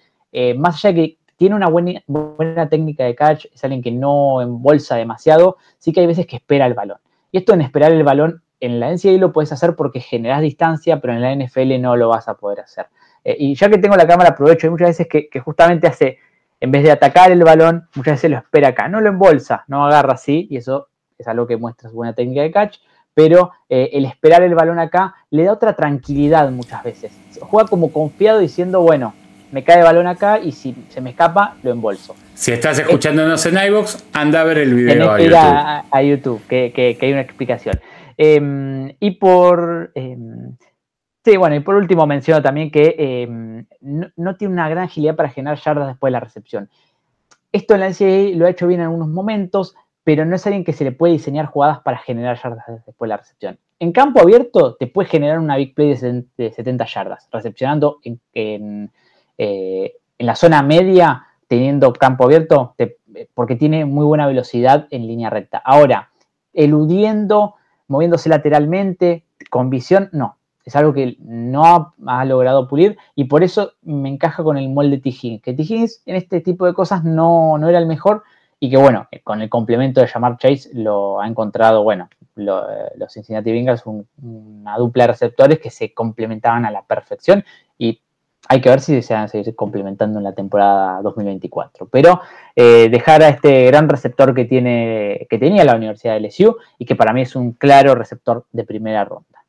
[0.57, 4.41] más allá de que tiene una buena, buena técnica de catch, es alguien que no
[4.41, 6.97] embolsa demasiado, sí que hay veces que espera el balón.
[7.31, 11.01] Y esto en esperar el balón, en la NCAA lo puedes hacer porque generas distancia,
[11.01, 12.87] pero en la NFL no lo vas a poder hacer.
[13.23, 14.67] Eh, y ya que tengo la cámara, aprovecho.
[14.67, 16.19] Hay muchas veces que, justamente hace,
[16.59, 18.87] en vez de atacar el balón, muchas veces lo espera acá.
[18.87, 20.87] No lo embolsa, no agarra así, y eso
[21.17, 22.77] es algo que muestra su buena técnica de catch.
[23.13, 27.11] Pero eh, el esperar el balón acá le da otra tranquilidad muchas veces.
[27.39, 29.13] Juega como confiado diciendo, bueno,
[29.53, 32.15] me cae el balón acá y si se me escapa, lo embolso.
[32.33, 35.87] Si estás escuchándonos en iVoox, anda a ver el video a YouTube.
[35.91, 37.79] A, YouTube, que, hay una explicación.
[38.17, 39.91] Em, y por...
[39.93, 40.57] Em,
[41.23, 43.65] sí, bueno, y por último menciono también que em,
[44.17, 46.69] no, tiene una gran agilidad para generar yardas después de la recepción.
[47.51, 50.63] Esto en la NCAA lo ha hecho bien en algunos momentos, pero no es alguien
[50.63, 53.59] que se le puede diseñar jugadas para generar yardas después de la recepción.
[53.79, 55.95] En campo abierto te puede generar una big play
[56.37, 57.99] de 70 yardas, recepcionando
[58.33, 58.91] en
[59.37, 62.75] eh, en la zona media, teniendo campo abierto,
[63.33, 65.61] porque tiene muy buena velocidad en línea recta.
[65.63, 66.11] Ahora,
[66.53, 67.55] eludiendo,
[67.87, 70.37] moviéndose lateralmente, con visión, no.
[70.65, 74.97] Es algo que no ha, logrado pulir y por eso me encaja con el molde
[74.97, 75.09] T.
[75.09, 75.41] Higgins.
[75.41, 75.63] Que T.
[75.63, 78.23] Higgins en este tipo de cosas no, no era el mejor
[78.63, 83.51] y que bueno, con el complemento de Jamar Chase lo ha encontrado, bueno, los Cincinnati
[83.51, 87.43] Bengals, una dupla de receptores que se complementaban a la perfección
[87.77, 87.99] y
[88.47, 91.89] hay que ver si se van a seguir complementando en la temporada 2024.
[91.89, 92.21] Pero
[92.55, 96.85] eh, dejar a este gran receptor que, tiene, que tenía la Universidad de LSU y
[96.85, 99.43] que para mí es un claro receptor de primera ronda.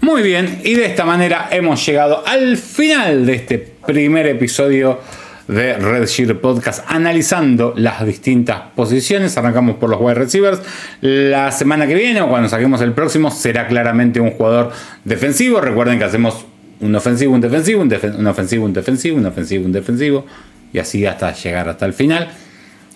[0.00, 5.00] Muy bien, y de esta manera hemos llegado al final de este primer episodio
[5.48, 9.36] de Red Sheet Podcast analizando las distintas posiciones.
[9.36, 10.60] Arrancamos por los wide receivers.
[11.00, 14.72] La semana que viene o cuando saquemos el próximo será claramente un jugador
[15.04, 15.60] defensivo.
[15.60, 16.46] Recuerden que hacemos
[16.80, 20.26] un ofensivo, un defensivo, un, un ofensivo, un defensivo, un ofensivo, un defensivo
[20.72, 22.28] y así hasta llegar hasta el final.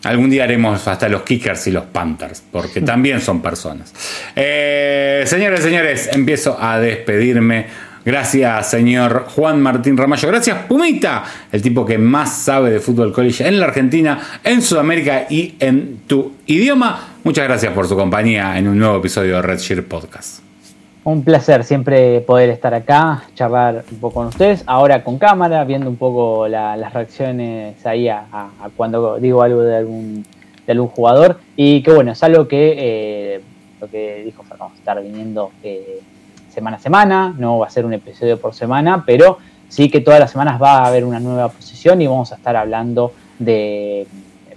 [0.04, 3.92] Algún día haremos hasta los kickers y los panthers, porque también son personas.
[4.36, 7.87] Eh, señores, señores, empiezo a despedirme.
[8.08, 10.28] Gracias, señor Juan Martín Ramallo.
[10.28, 15.26] Gracias, Pumita, el tipo que más sabe de fútbol college en la Argentina, en Sudamérica
[15.28, 17.16] y en tu idioma.
[17.22, 20.38] Muchas gracias por su compañía en un nuevo episodio de Red Podcast.
[21.04, 25.90] Un placer siempre poder estar acá, charlar un poco con ustedes, ahora con cámara, viendo
[25.90, 28.24] un poco las reacciones ahí a,
[28.74, 30.24] cuando digo algo de algún,
[30.66, 31.40] de algún jugador.
[31.56, 33.40] Y que bueno, es algo que, eh,
[33.82, 36.00] lo que dijo a estar viniendo eh,
[36.50, 39.38] semana a semana, no va a ser un episodio por semana, pero
[39.68, 42.56] sí que todas las semanas va a haber una nueva posición y vamos a estar
[42.56, 44.06] hablando de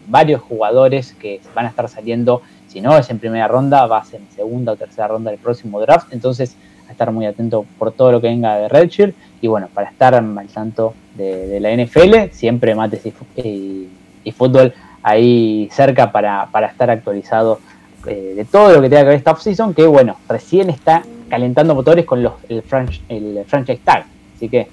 [0.07, 4.05] varios jugadores que van a estar saliendo si no es en primera ronda, va a
[4.05, 6.13] ser en segunda o tercera ronda del próximo draft.
[6.13, 6.55] Entonces,
[6.87, 9.13] a estar muy atento por todo lo que venga de Redshirt.
[9.41, 14.73] Y bueno, para estar al tanto de, la NFL, siempre mates y, fútbol
[15.03, 17.59] ahí cerca para, estar actualizado
[18.07, 21.73] eh, de todo lo que tenga que ver esta offseason, que bueno, recién está calentando
[21.73, 24.05] motores con los, el, franchise tag.
[24.35, 24.67] Así que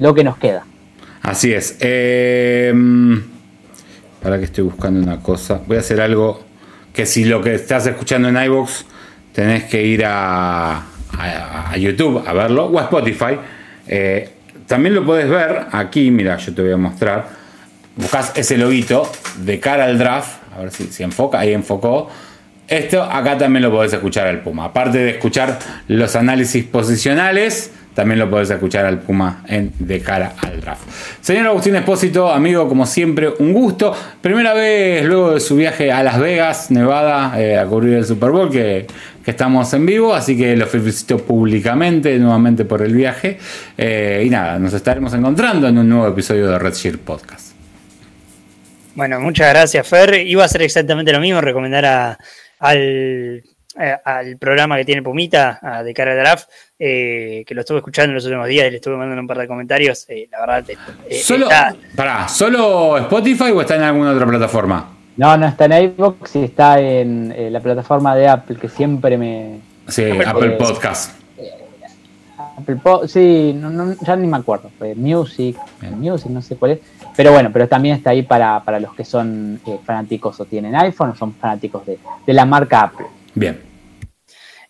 [0.00, 0.66] lo que nos queda.
[1.22, 1.78] Así es.
[1.78, 2.74] Eh,
[4.20, 5.60] para que estoy buscando una cosa.
[5.64, 6.42] Voy a hacer algo
[6.92, 8.84] que si lo que estás escuchando en iVoox
[9.32, 10.82] tenés que ir a,
[11.78, 13.38] YouTube a verlo o a Spotify.
[13.86, 14.30] Eh,
[14.66, 17.28] también lo puedes ver aquí, mira, yo te voy a mostrar.
[17.94, 22.10] Buscas ese loguito de cara al draft, a ver si, si enfoca, ahí enfocó.
[22.68, 24.66] Esto acá también lo podés escuchar al Puma.
[24.66, 25.58] Aparte de escuchar
[25.88, 30.82] los análisis posicionales, también lo podés escuchar al Puma en De cara al draft.
[31.20, 33.94] Señor Agustín Espósito, amigo, como siempre, un gusto.
[34.20, 38.30] Primera vez luego de su viaje a Las Vegas, Nevada, eh, a cubrir el Super
[38.30, 38.86] Bowl, que,
[39.24, 43.38] estamos en vivo, así que lo felicito públicamente nuevamente por el viaje.
[43.78, 47.52] Eh, y nada, nos estaremos encontrando en un nuevo episodio de Red Podcast.
[48.94, 50.26] Bueno, muchas gracias, Fer.
[50.26, 52.16] Iba a ser exactamente lo mismo, recomendar
[52.64, 53.42] al
[53.76, 56.48] eh, al programa que tiene Pumita de cara al draft,
[56.78, 59.38] eh, que lo estuve escuchando en los últimos días y le estuve mandando un par
[59.38, 60.06] de comentarios.
[60.08, 60.64] Eh, la verdad,
[61.10, 61.48] ¿Solo,
[62.28, 64.90] ¿Solo Spotify o está en alguna otra plataforma?
[65.16, 69.60] No, no está en iVoox y está en la plataforma de Apple que siempre me.
[69.88, 71.18] Sí, Apple, Podcast.
[72.56, 74.70] Apple sí, no, ya ni me acuerdo.
[74.94, 75.56] Music,
[75.96, 76.78] Music, no sé cuál es.
[77.16, 81.14] Pero bueno, pero también está ahí para, los que son fanáticos o tienen iPhone o
[81.14, 83.06] son fanáticos de, de la marca Apple.
[83.34, 83.74] Bien.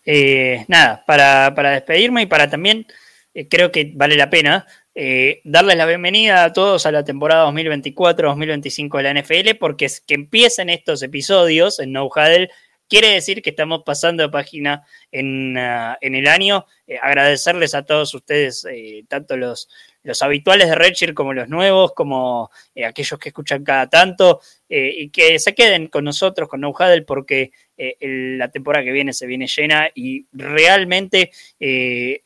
[0.05, 2.85] Eh, nada, para, despedirme y para también,
[3.33, 7.49] eh, creo que vale la pena eh, darles la bienvenida a todos a la temporada
[7.51, 12.49] 2024-2025 de la NFL, porque es que empiecen estos episodios en No Huddle
[12.87, 16.65] quiere decir que estamos pasando de página en, ah, el año.
[17.01, 18.65] agradecerles a todos ustedes,
[19.09, 19.69] tanto los,
[20.05, 24.39] los habituales de Redshirt como los nuevos, como eh, aquellos que escuchan cada tanto,
[24.69, 27.97] eh, y que se queden con nosotros, con No Huddle, porque eh,
[28.37, 31.31] la temporada que viene se viene llena y realmente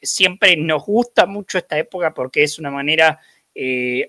[0.02, 3.20] siempre nos gusta mucho esta época porque es una manera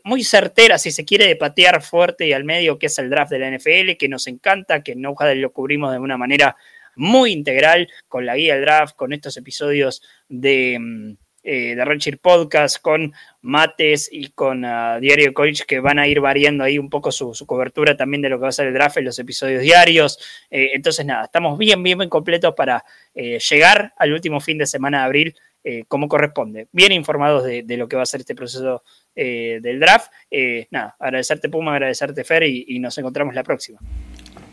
[0.04, 3.32] muy certera, si se quiere, de patear fuerte y al medio, que es el draft
[3.32, 6.56] de la NFL, que nos encanta, que en No Huddle lo cubrimos de una manera
[6.94, 12.18] muy integral, con la guía del draft, con estos episodios de mm, eh, de Rancher
[12.18, 16.90] Podcast con Mates y con ah, Diario College que van a ir variando ahí un
[16.90, 19.62] poco su, cobertura también de lo que va a ser el draft en los episodios
[19.62, 20.18] diarios.
[20.50, 22.84] Eh, entonces, nada, estamos bien, bien, bien completos para
[23.14, 25.36] eh, llegar al último fin de semana de abril
[25.88, 26.68] como corresponde.
[26.72, 28.82] Bien informados de, lo que va a ser este proceso
[29.14, 30.10] del draft.
[30.70, 33.78] nada, agradecerte Puma, agradecerte Fer y nos encontramos la próxima.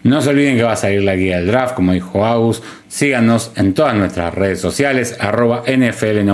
[0.03, 2.61] No se olviden que va a salir la guía del draft, como dijo Agus.
[2.87, 6.29] Síganos en todas nuestras redes sociales, arroba NFL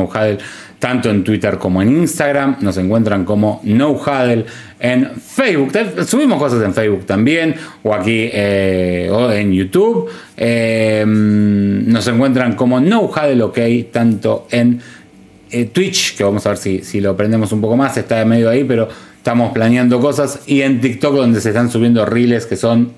[0.83, 2.57] tanto en Twitter como en Instagram.
[2.59, 4.45] Nos encuentran como NoHuddle
[4.81, 5.71] en Facebook.
[6.05, 10.09] Subimos cosas en Facebook también, o aquí eh, o en YouTube.
[10.35, 13.59] Eh, nos encuentran como NoHuddle OK,
[13.93, 14.81] tanto en
[15.49, 18.25] eh, Twitch, que vamos a ver si, si lo aprendemos un poco más, está de
[18.25, 22.57] medio ahí, pero estamos planeando cosas, y en TikTok, donde se están subiendo reels que
[22.57, 22.91] son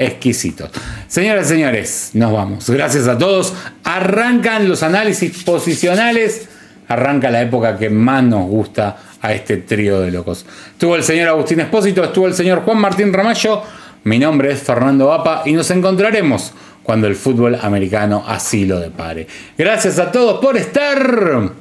[0.00, 0.70] exquisitos.
[1.06, 2.68] Señoras y señores, nos vamos.
[2.68, 3.52] Gracias a todos.
[3.84, 6.48] Arrancan los análisis posicionales.
[6.88, 10.46] Arranca la época que más nos gusta a este trío de locos.
[10.72, 13.62] Estuvo el señor Agustín Espósito, estuvo el señor Juan Martín Ramallo.
[14.04, 19.26] Mi nombre es Fernando Vapa y nos encontraremos cuando el fútbol americano así lo depare.
[19.56, 21.52] Gracias a todos por estar.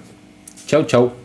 [0.65, 1.18] Chau, chau.